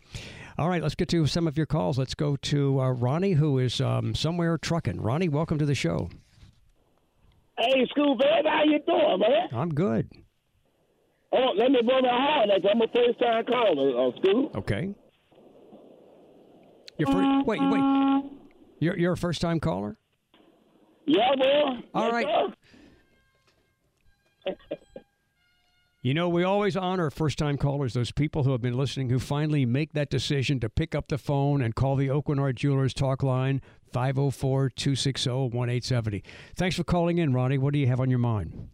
All 0.57 0.69
right, 0.69 0.83
let's 0.83 0.95
get 0.95 1.09
to 1.09 1.25
some 1.25 1.47
of 1.47 1.57
your 1.57 1.65
calls. 1.65 1.97
Let's 1.97 2.13
go 2.13 2.35
to 2.35 2.79
uh, 2.79 2.89
Ronnie, 2.91 3.33
who 3.33 3.57
is 3.57 3.81
um, 3.81 4.13
somewhere 4.13 4.57
trucking. 4.57 5.01
Ronnie, 5.01 5.29
welcome 5.29 5.57
to 5.57 5.65
the 5.65 5.75
show. 5.75 6.09
Hey, 7.57 7.85
Scoot 7.89 8.19
baby, 8.19 8.49
how 8.49 8.63
you 8.63 8.79
doing, 8.85 9.19
man? 9.19 9.47
I'm 9.51 9.73
good. 9.73 10.11
Oh, 11.31 11.51
let 11.57 11.71
me 11.71 11.81
blow 11.81 12.01
my 12.01 12.09
horn. 12.09 12.49
Like 12.49 12.63
I'm 12.69 12.81
a 12.81 12.87
first 12.87 13.19
time 13.19 13.45
caller, 13.45 14.07
uh, 14.07 14.11
Scoot. 14.17 14.51
Okay. 14.55 14.93
Your 16.99 17.07
first, 17.11 17.47
wait, 17.47 17.59
wait. 17.61 18.23
You're, 18.79 18.97
you're 18.97 19.13
a 19.13 19.17
first 19.17 19.41
time 19.41 19.59
caller? 19.59 19.97
Yeah, 21.05 21.35
boy. 21.35 21.83
All 21.93 22.11
right. 22.11 22.27
You 26.01 26.13
know, 26.13 26.27
we 26.27 26.43
always 26.43 26.75
honor 26.75 27.09
first 27.09 27.37
time 27.37 27.57
callers, 27.57 27.93
those 27.93 28.11
people 28.11 28.43
who 28.43 28.51
have 28.51 28.61
been 28.61 28.75
listening 28.75 29.09
who 29.09 29.19
finally 29.19 29.65
make 29.65 29.93
that 29.93 30.09
decision 30.09 30.59
to 30.59 30.69
pick 30.69 30.93
up 30.93 31.07
the 31.07 31.17
phone 31.17 31.61
and 31.61 31.75
call 31.75 31.95
the 31.95 32.07
Aucoin 32.09 32.39
Hart 32.39 32.55
Jewelers 32.57 32.93
talk 32.93 33.23
line 33.23 33.61
504 33.93 34.69
260 34.71 35.29
1870. 35.29 36.23
Thanks 36.55 36.75
for 36.75 36.83
calling 36.83 37.19
in, 37.19 37.31
Ronnie. 37.33 37.57
What 37.57 37.71
do 37.71 37.79
you 37.79 37.87
have 37.87 38.01
on 38.01 38.09
your 38.09 38.19
mind? 38.19 38.67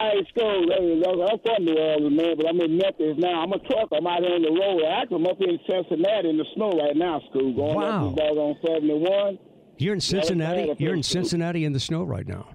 Hey, 0.00 0.22
look, 0.36 1.30
I'm 1.30 1.38
from 1.44 1.64
New 1.64 1.76
Orleans, 1.78 2.16
man, 2.16 2.36
but 2.36 2.48
I'm 2.48 2.60
in 2.60 2.78
Memphis 2.78 3.14
now. 3.18 3.42
I'm 3.42 3.52
a 3.52 3.58
trucker. 3.60 3.96
I'm 3.96 4.06
out 4.06 4.20
here 4.22 4.34
on 4.34 4.42
the 4.42 4.50
road. 4.50 4.82
I'm 4.84 5.26
up 5.26 5.36
here 5.38 5.50
in 5.50 5.58
Cincinnati 5.68 6.30
in 6.30 6.36
the 6.36 6.44
snow 6.54 6.70
right 6.78 6.96
now, 6.96 7.20
Scoot. 7.30 7.54
Going 7.56 7.74
Wow. 7.76 8.08
up 8.10 8.16
dog 8.16 8.36
on 8.36 8.56
71. 8.66 9.38
You're 9.84 9.92
in 9.92 10.00
Cincinnati. 10.00 10.74
You're 10.78 10.94
in. 10.94 11.02
Cincinnati 11.02 11.66
in 11.66 11.74
the 11.74 11.80
snow 11.80 12.04
right 12.04 12.26
now. 12.26 12.48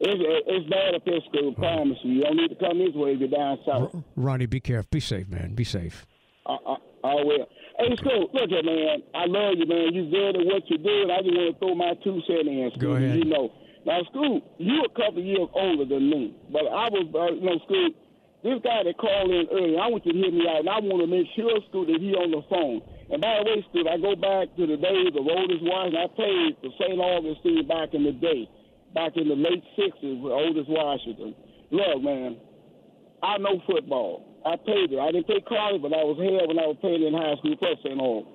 It's, 0.00 0.20
it's 0.46 0.68
bad 0.68 0.94
up 0.94 1.00
here, 1.06 1.18
Scoot. 1.32 1.56
Promise 1.56 1.96
you. 2.02 2.12
You 2.12 2.22
don't 2.24 2.36
need 2.36 2.48
to 2.48 2.60
come 2.60 2.76
this 2.76 2.92
way 2.92 3.16
if 3.16 3.20
you're 3.20 3.32
down 3.32 3.56
south. 3.64 3.96
Ronnie, 4.16 4.44
be 4.44 4.60
careful. 4.60 4.88
Be 4.90 5.00
safe, 5.00 5.28
man. 5.28 5.54
Be 5.54 5.64
safe. 5.64 6.04
I, 6.44 6.52
I, 6.52 6.76
I 7.08 7.14
will. 7.24 7.48
Hey, 7.78 7.96
Scoot, 7.96 8.34
look 8.36 8.52
at 8.52 8.64
man. 8.68 9.00
I 9.16 9.24
love 9.24 9.56
you, 9.56 9.64
man. 9.64 9.96
You 9.96 10.10
good 10.12 10.36
at 10.36 10.44
what 10.44 10.68
you 10.68 10.76
do, 10.76 11.08
and 11.08 11.12
I 11.12 11.24
just 11.24 11.32
want 11.32 11.54
to 11.54 11.58
throw 11.58 11.74
my 11.74 11.94
two 12.04 12.20
cents 12.28 12.44
in. 12.44 12.70
Scoot, 12.76 12.82
Go 12.84 12.92
ahead. 13.00 13.16
You 13.16 13.24
know, 13.24 13.48
now, 13.86 14.04
Scoot, 14.12 14.44
you 14.58 14.84
a 14.84 14.92
couple 14.92 15.24
years 15.24 15.48
older 15.56 15.88
than 15.88 16.10
me, 16.10 16.36
but 16.52 16.68
I 16.68 16.92
was, 16.92 17.08
uh, 17.16 17.32
you 17.32 17.48
know, 17.48 17.56
Scoot. 17.64 17.96
This 18.44 18.60
guy 18.62 18.84
that 18.84 18.94
called 19.00 19.32
in 19.32 19.48
earlier, 19.50 19.80
I 19.80 19.88
want 19.88 20.04
you 20.04 20.12
to 20.12 20.18
hear 20.18 20.30
me 20.30 20.44
out, 20.44 20.60
and 20.60 20.68
I 20.68 20.84
want 20.84 21.00
to 21.00 21.08
make 21.08 21.26
sure, 21.32 21.48
Scoot, 21.72 21.88
that 21.88 21.96
he 21.96 22.12
on 22.12 22.28
the 22.28 22.44
phone. 22.52 22.84
And 23.10 23.22
by 23.22 23.38
the 23.38 23.44
way, 23.46 23.66
Scoot, 23.70 23.86
I 23.86 23.98
go 23.98 24.16
back 24.16 24.50
to 24.56 24.66
the 24.66 24.76
days 24.76 25.14
of 25.14 25.22
Otis 25.22 25.62
Washington. 25.62 26.02
I 26.02 26.08
played 26.14 26.56
for 26.58 26.70
St. 26.74 26.98
Augustine 26.98 27.66
back 27.68 27.94
in 27.94 28.02
the 28.02 28.12
day, 28.12 28.50
back 28.94 29.14
in 29.14 29.28
the 29.28 29.38
late 29.38 29.62
'60s 29.78 30.18
with 30.20 30.32
Otis 30.32 30.66
Washington. 30.66 31.34
Look, 31.70 32.02
man, 32.02 32.36
I 33.22 33.38
know 33.38 33.62
football. 33.66 34.26
I 34.44 34.56
played 34.56 34.90
it. 34.90 34.98
I 34.98 35.10
didn't 35.10 35.26
play 35.26 35.42
college, 35.46 35.82
but 35.82 35.94
I 35.94 36.02
was 36.02 36.18
here 36.18 36.42
when 36.46 36.58
I 36.58 36.66
was 36.66 36.78
playing 36.80 37.02
in 37.02 37.14
high 37.14 37.34
school 37.38 37.54
for 37.58 37.74
St. 37.82 37.98
Aug. 37.98 38.26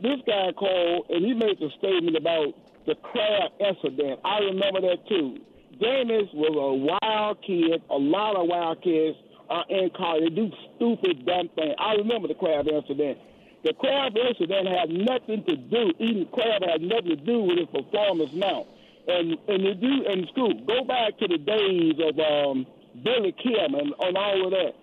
This 0.00 0.20
guy 0.24 0.52
called 0.56 1.08
and 1.12 1.24
he 1.24 1.32
made 1.32 1.60
a 1.60 1.68
statement 1.76 2.16
about 2.16 2.56
the 2.86 2.96
crab 3.04 3.52
incident. 3.60 4.20
I 4.24 4.40
remember 4.48 4.80
that 4.80 5.04
too. 5.08 5.44
Jameis 5.76 6.28
was 6.32 6.52
a 6.56 6.72
wild 6.76 7.40
kid. 7.44 7.80
A 7.88 7.96
lot 7.96 8.36
of 8.36 8.48
wild 8.48 8.82
kids 8.82 9.16
are 9.48 9.64
in 9.68 9.90
college. 9.96 10.28
They 10.28 10.34
do 10.36 10.48
stupid, 10.76 11.24
dumb 11.24 11.48
things. 11.54 11.76
I 11.78 11.94
remember 12.00 12.28
the 12.28 12.36
crab 12.36 12.68
incident. 12.68 13.18
The 13.62 13.74
crab 13.74 14.16
incident 14.16 14.68
had 14.68 14.88
nothing 14.88 15.44
to 15.44 15.56
do. 15.56 15.92
Eating 15.98 16.28
crab 16.32 16.62
had 16.62 16.80
nothing 16.80 17.10
to 17.10 17.16
do 17.16 17.40
with 17.42 17.58
his 17.58 17.68
performance 17.68 18.32
now. 18.32 18.66
And 19.06 19.36
and 19.48 19.62
you 19.62 19.74
do 19.74 20.04
in 20.08 20.26
school. 20.28 20.54
Go 20.66 20.84
back 20.84 21.18
to 21.18 21.28
the 21.28 21.38
days 21.38 21.94
of 22.00 22.18
um, 22.18 22.66
Billy 23.04 23.34
Kim 23.42 23.74
and, 23.74 23.92
and 24.00 24.16
all 24.16 24.46
of 24.46 24.50
that. 24.52 24.74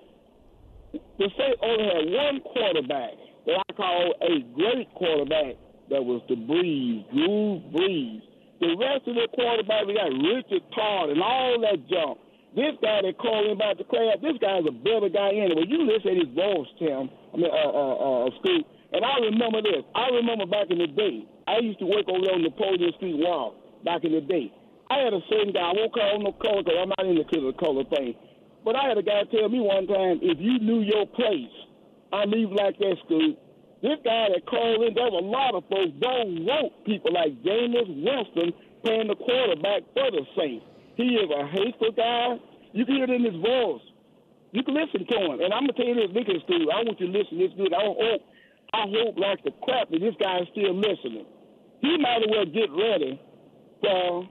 The 1.18 1.30
state 1.34 1.58
only 1.62 1.86
had 1.86 2.06
one 2.12 2.42
quarterback 2.42 3.14
that 3.46 3.64
I 3.68 3.74
call 3.74 4.14
a 4.22 4.40
great 4.56 4.94
quarterback. 4.94 5.56
That 5.90 6.04
was 6.04 6.22
the 6.28 6.36
Brees, 6.36 7.10
Drew 7.12 7.62
Brees. 7.72 8.22
The 8.60 8.76
rest 8.76 9.08
of 9.08 9.16
the 9.16 9.28
quarterback, 9.34 9.86
we 9.86 9.94
got 9.94 10.12
Richard 10.12 10.64
Todd 10.76 11.10
and 11.10 11.22
all 11.22 11.62
that 11.62 11.88
junk. 11.88 12.20
This 12.58 12.74
guy 12.82 13.06
that 13.06 13.22
called 13.22 13.46
him 13.46 13.62
about 13.62 13.78
the 13.78 13.86
crab, 13.86 14.18
this 14.18 14.34
guy's 14.42 14.66
a 14.66 14.74
better 14.74 15.14
guy 15.14 15.30
anyway. 15.30 15.70
You 15.70 15.86
listen 15.86 16.18
to 16.18 16.26
his 16.26 16.34
voice, 16.34 16.66
Tim. 16.82 17.06
I 17.06 17.36
mean, 17.38 17.54
uh, 17.54 17.70
uh, 17.70 17.98
uh, 18.02 18.34
Scoop. 18.42 18.66
And 18.98 19.06
I 19.06 19.30
remember 19.30 19.62
this. 19.62 19.86
I 19.94 20.10
remember 20.18 20.50
back 20.50 20.74
in 20.74 20.82
the 20.82 20.90
day. 20.90 21.22
I 21.46 21.62
used 21.62 21.78
to 21.80 21.86
work 21.86 22.10
over 22.10 22.34
on 22.34 22.42
Napoleon 22.42 22.90
Street 22.98 23.22
Wall 23.22 23.54
back 23.86 24.02
in 24.10 24.12
the 24.18 24.26
day. 24.26 24.50
I 24.90 25.06
had 25.06 25.14
a 25.14 25.22
certain 25.30 25.54
guy. 25.54 25.70
I 25.70 25.78
won't 25.78 25.94
call 25.94 26.18
no 26.18 26.34
color 26.34 26.66
because 26.66 26.82
I'm 26.82 26.90
not 26.98 27.06
into 27.06 27.30
the 27.30 27.54
color 27.62 27.86
thing. 27.94 28.18
But 28.66 28.74
I 28.74 28.90
had 28.90 28.98
a 28.98 29.06
guy 29.06 29.22
tell 29.30 29.54
me 29.54 29.62
one 29.62 29.86
time, 29.86 30.18
if 30.26 30.42
you 30.42 30.58
knew 30.58 30.82
your 30.82 31.06
place, 31.14 31.54
I 32.10 32.26
leave 32.26 32.50
like 32.50 32.82
that, 32.82 32.98
Scoop. 33.06 33.38
This 33.86 34.02
guy 34.02 34.34
that 34.34 34.50
called 34.50 34.82
in, 34.82 34.98
there 34.98 35.14
was 35.14 35.22
a 35.22 35.28
lot 35.30 35.54
of 35.54 35.62
folks 35.70 35.94
don't 36.02 36.42
want 36.42 36.74
people 36.90 37.14
like 37.14 37.38
Jameis 37.46 37.86
Winston 37.86 38.50
playing 38.82 39.14
the 39.14 39.16
quarterback 39.22 39.86
for 39.94 40.10
the 40.10 40.26
Saints. 40.34 40.66
He 40.98 41.14
is 41.22 41.30
a 41.30 41.46
hateful 41.46 41.94
guy. 41.94 42.42
You 42.74 42.84
can 42.86 42.96
hear 42.96 43.06
it 43.06 43.14
in 43.14 43.24
his 43.24 43.38
voice. 43.38 43.86
You 44.52 44.64
can 44.64 44.74
listen 44.74 45.06
to 45.06 45.18
him. 45.30 45.38
And 45.46 45.54
I'm 45.54 45.70
gonna 45.70 45.78
tell 45.78 45.86
you 45.86 45.96
this, 45.96 46.10
Vicky 46.12 46.42
Stu, 46.44 46.74
I 46.74 46.82
want 46.82 47.00
you 47.00 47.08
to 47.08 47.14
listen 47.14 47.38
this 47.38 47.54
good. 47.54 47.72
I 47.72 47.86
hope 47.86 48.22
I 48.74 48.84
hope 48.90 49.16
like 49.16 49.44
the 49.46 49.54
crap 49.62 49.94
that 49.94 50.02
this 50.02 50.18
guy 50.20 50.42
is 50.42 50.50
still 50.52 50.74
listening. 50.74 51.30
He 51.86 51.94
might 52.02 52.26
as 52.26 52.30
well 52.34 52.50
get 52.50 52.74
ready 52.74 53.22
for 53.80 54.26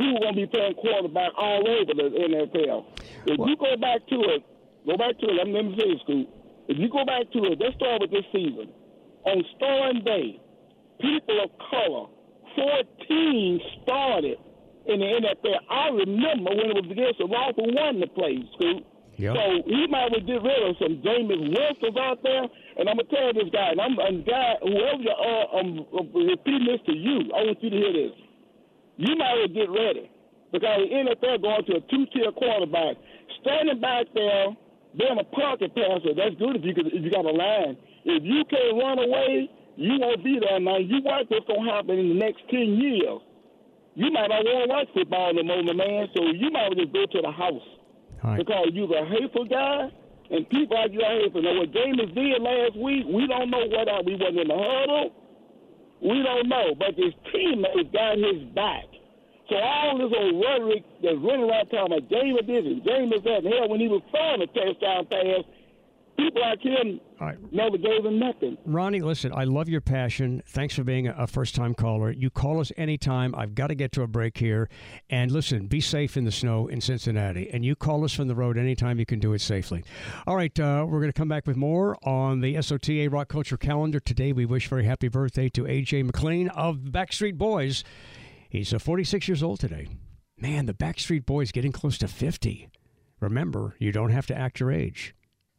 who's 0.00 0.18
gonna 0.24 0.32
be 0.32 0.46
playing 0.48 0.74
quarterback 0.80 1.36
all 1.36 1.60
over 1.60 1.92
the 1.92 2.08
NFL. 2.08 2.96
If 3.28 3.36
you 3.36 3.56
go 3.60 3.76
back 3.76 4.00
to 4.08 4.16
it, 4.32 4.42
go 4.88 4.96
back 4.96 5.20
to 5.20 5.26
it, 5.28 5.34
let 5.36 5.46
me, 5.46 5.52
let 5.52 5.64
me 5.68 5.76
say 5.76 6.00
Scoop. 6.02 6.28
If 6.68 6.78
you 6.78 6.88
go 6.88 7.04
back 7.04 7.30
to 7.32 7.38
it, 7.52 7.60
let's 7.60 7.76
start 7.76 8.00
with 8.00 8.10
this 8.10 8.24
season. 8.32 8.72
On 9.24 9.44
Storm 9.56 10.00
Day, 10.04 10.40
people 11.00 11.44
of 11.44 11.50
color, 11.70 12.06
14 12.56 13.60
started 13.82 14.38
in 14.88 15.00
the 15.00 15.08
NFL. 15.20 15.58
I 15.70 15.88
remember 15.88 16.50
when 16.54 16.70
it 16.70 16.76
was 16.78 16.90
against 16.90 17.18
the 17.18 17.26
Lawful 17.26 17.66
One 17.74 18.00
to 18.00 18.06
play, 18.08 18.42
Scoop. 18.54 18.86
Yep. 19.16 19.32
So 19.32 19.42
he 19.64 19.86
might 19.88 20.12
well 20.12 20.20
get 20.20 20.44
rid 20.44 20.60
of 20.68 20.76
some 20.76 21.00
Jameis 21.00 21.40
Wilsons 21.40 21.96
out 21.96 22.20
there. 22.22 22.44
And 22.76 22.84
I'm 22.88 23.00
gonna 23.00 23.08
tell 23.08 23.32
this 23.32 23.48
guy, 23.48 23.72
and 23.72 23.80
I'm 23.80 23.96
a 23.96 24.12
guy, 24.20 24.60
whoever 24.60 25.00
you 25.00 25.16
are, 25.16 25.44
I'm, 25.56 25.68
I'm 25.88 26.08
repeating 26.12 26.68
this 26.68 26.84
to 26.86 26.94
you. 26.94 27.32
I 27.32 27.48
want 27.48 27.62
you 27.64 27.70
to 27.70 27.76
hear 27.76 27.92
this. 27.92 28.14
You 28.98 29.16
might 29.16 29.34
well 29.40 29.48
get 29.48 29.70
ready 29.72 30.10
because 30.52 30.84
the 30.84 30.88
NFL 30.92 31.42
going 31.42 31.64
to 31.64 31.72
a 31.80 31.82
two-tier 31.88 32.32
quarterback, 32.32 32.96
standing 33.40 33.80
back 33.80 34.06
there, 34.12 34.52
being 34.96 35.16
a 35.18 35.24
pocket 35.24 35.74
passer. 35.74 36.12
That's 36.12 36.36
good 36.36 36.56
if 36.56 36.64
you 36.64 36.74
could, 36.74 36.92
if 36.92 37.00
you 37.00 37.10
got 37.10 37.24
a 37.24 37.32
line. 37.32 37.76
If 38.04 38.22
you 38.22 38.44
can't 38.48 38.76
run 38.76 39.00
away, 39.00 39.50
you 39.76 39.96
won't 39.98 40.24
be 40.24 40.38
there. 40.40 40.60
Now 40.60 40.78
you 40.78 41.00
watch 41.02 41.24
what's 41.28 41.46
gonna 41.48 41.72
happen 41.72 41.98
in 41.98 42.08
the 42.08 42.20
next 42.20 42.44
ten 42.48 42.76
years. 42.80 43.20
You 43.96 44.12
might 44.12 44.28
not 44.28 44.44
want 44.44 44.60
to 44.60 44.68
watch 44.68 44.88
football 44.92 45.32
no 45.32 45.42
more, 45.42 45.62
my 45.64 45.72
man. 45.72 46.08
So 46.14 46.20
you 46.28 46.50
might 46.52 46.76
just 46.76 46.92
go 46.92 47.06
to 47.08 47.20
the 47.24 47.32
house 47.32 47.64
because 48.36 48.68
you're 48.76 48.92
a 48.92 49.08
hateful 49.08 49.44
guy, 49.48 49.88
and 50.30 50.44
people 50.52 50.76
like 50.76 50.92
you 50.92 51.00
are 51.00 51.16
hateful. 51.20 51.40
Now 51.40 51.56
what 51.56 51.72
James 51.72 51.96
did 52.12 52.42
last 52.44 52.76
week, 52.76 53.08
we 53.08 53.26
don't 53.26 53.48
know 53.48 53.64
what 53.72 53.88
uh, 53.88 54.02
we 54.04 54.20
wasn't 54.20 54.44
in 54.44 54.48
the 54.48 54.58
huddle. 54.58 55.16
We 56.04 56.20
don't 56.22 56.48
know, 56.48 56.76
but 56.76 56.92
his 56.92 57.16
teammates 57.32 57.88
got 57.92 58.20
his 58.20 58.44
back. 58.52 58.84
So 59.48 59.56
all 59.56 59.96
this 59.96 60.12
old 60.12 60.44
rhetoric 60.44 60.84
that's 61.00 61.16
running 61.16 61.48
around 61.48 61.72
talking 61.72 61.96
about 61.96 62.10
James 62.10 62.40
this 62.44 62.64
and 62.68 62.84
James 62.84 63.16
that, 63.16 63.44
and 63.44 63.48
hell, 63.48 63.68
when 63.70 63.80
he 63.80 63.88
was 63.88 64.02
throwing 64.12 64.42
a 64.42 64.48
touchdown 64.52 65.06
pass, 65.08 65.40
people 66.16 66.40
like 66.42 66.60
him 66.62 67.00
never 67.50 67.78
gave 67.78 68.04
him 68.04 68.18
nothing. 68.18 68.56
Ronnie, 68.64 69.00
listen, 69.00 69.32
I 69.34 69.44
love 69.44 69.68
your 69.68 69.80
passion. 69.80 70.42
Thanks 70.46 70.74
for 70.74 70.84
being 70.84 71.08
a 71.08 71.26
first 71.26 71.54
time 71.54 71.74
caller. 71.74 72.10
You 72.10 72.30
call 72.30 72.60
us 72.60 72.72
anytime. 72.76 73.34
I've 73.34 73.54
got 73.54 73.68
to 73.68 73.74
get 73.74 73.92
to 73.92 74.02
a 74.02 74.06
break 74.06 74.38
here. 74.38 74.68
And 75.10 75.30
listen, 75.30 75.66
be 75.66 75.80
safe 75.80 76.16
in 76.16 76.24
the 76.24 76.32
snow 76.32 76.66
in 76.66 76.80
Cincinnati. 76.80 77.50
And 77.50 77.64
you 77.64 77.74
call 77.74 78.04
us 78.04 78.12
from 78.12 78.28
the 78.28 78.34
road 78.34 78.58
anytime 78.58 78.98
you 78.98 79.06
can 79.06 79.18
do 79.18 79.32
it 79.32 79.40
safely. 79.40 79.84
All 80.26 80.36
right, 80.36 80.58
uh, 80.58 80.84
we're 80.86 81.00
going 81.00 81.12
to 81.12 81.18
come 81.18 81.28
back 81.28 81.46
with 81.46 81.56
more 81.56 81.96
on 82.06 82.40
the 82.40 82.54
SOTA 82.60 83.10
Rock 83.10 83.28
Culture 83.28 83.56
calendar. 83.56 84.00
Today, 84.00 84.32
we 84.32 84.44
wish 84.46 84.68
very 84.68 84.84
happy 84.84 85.08
birthday 85.08 85.48
to 85.50 85.62
AJ 85.62 86.04
McLean 86.04 86.48
of 86.50 86.76
Backstreet 86.76 87.36
Boys. 87.36 87.84
He's 88.48 88.72
uh, 88.72 88.78
46 88.78 89.28
years 89.28 89.42
old 89.42 89.60
today. 89.60 89.88
Man, 90.38 90.66
the 90.66 90.74
Backstreet 90.74 91.24
Boys 91.24 91.50
getting 91.50 91.72
close 91.72 91.96
to 91.98 92.08
50. 92.08 92.68
Remember, 93.20 93.74
you 93.78 93.92
don't 93.92 94.10
have 94.10 94.26
to 94.26 94.36
act 94.36 94.60
your 94.60 94.70
age. 94.70 95.15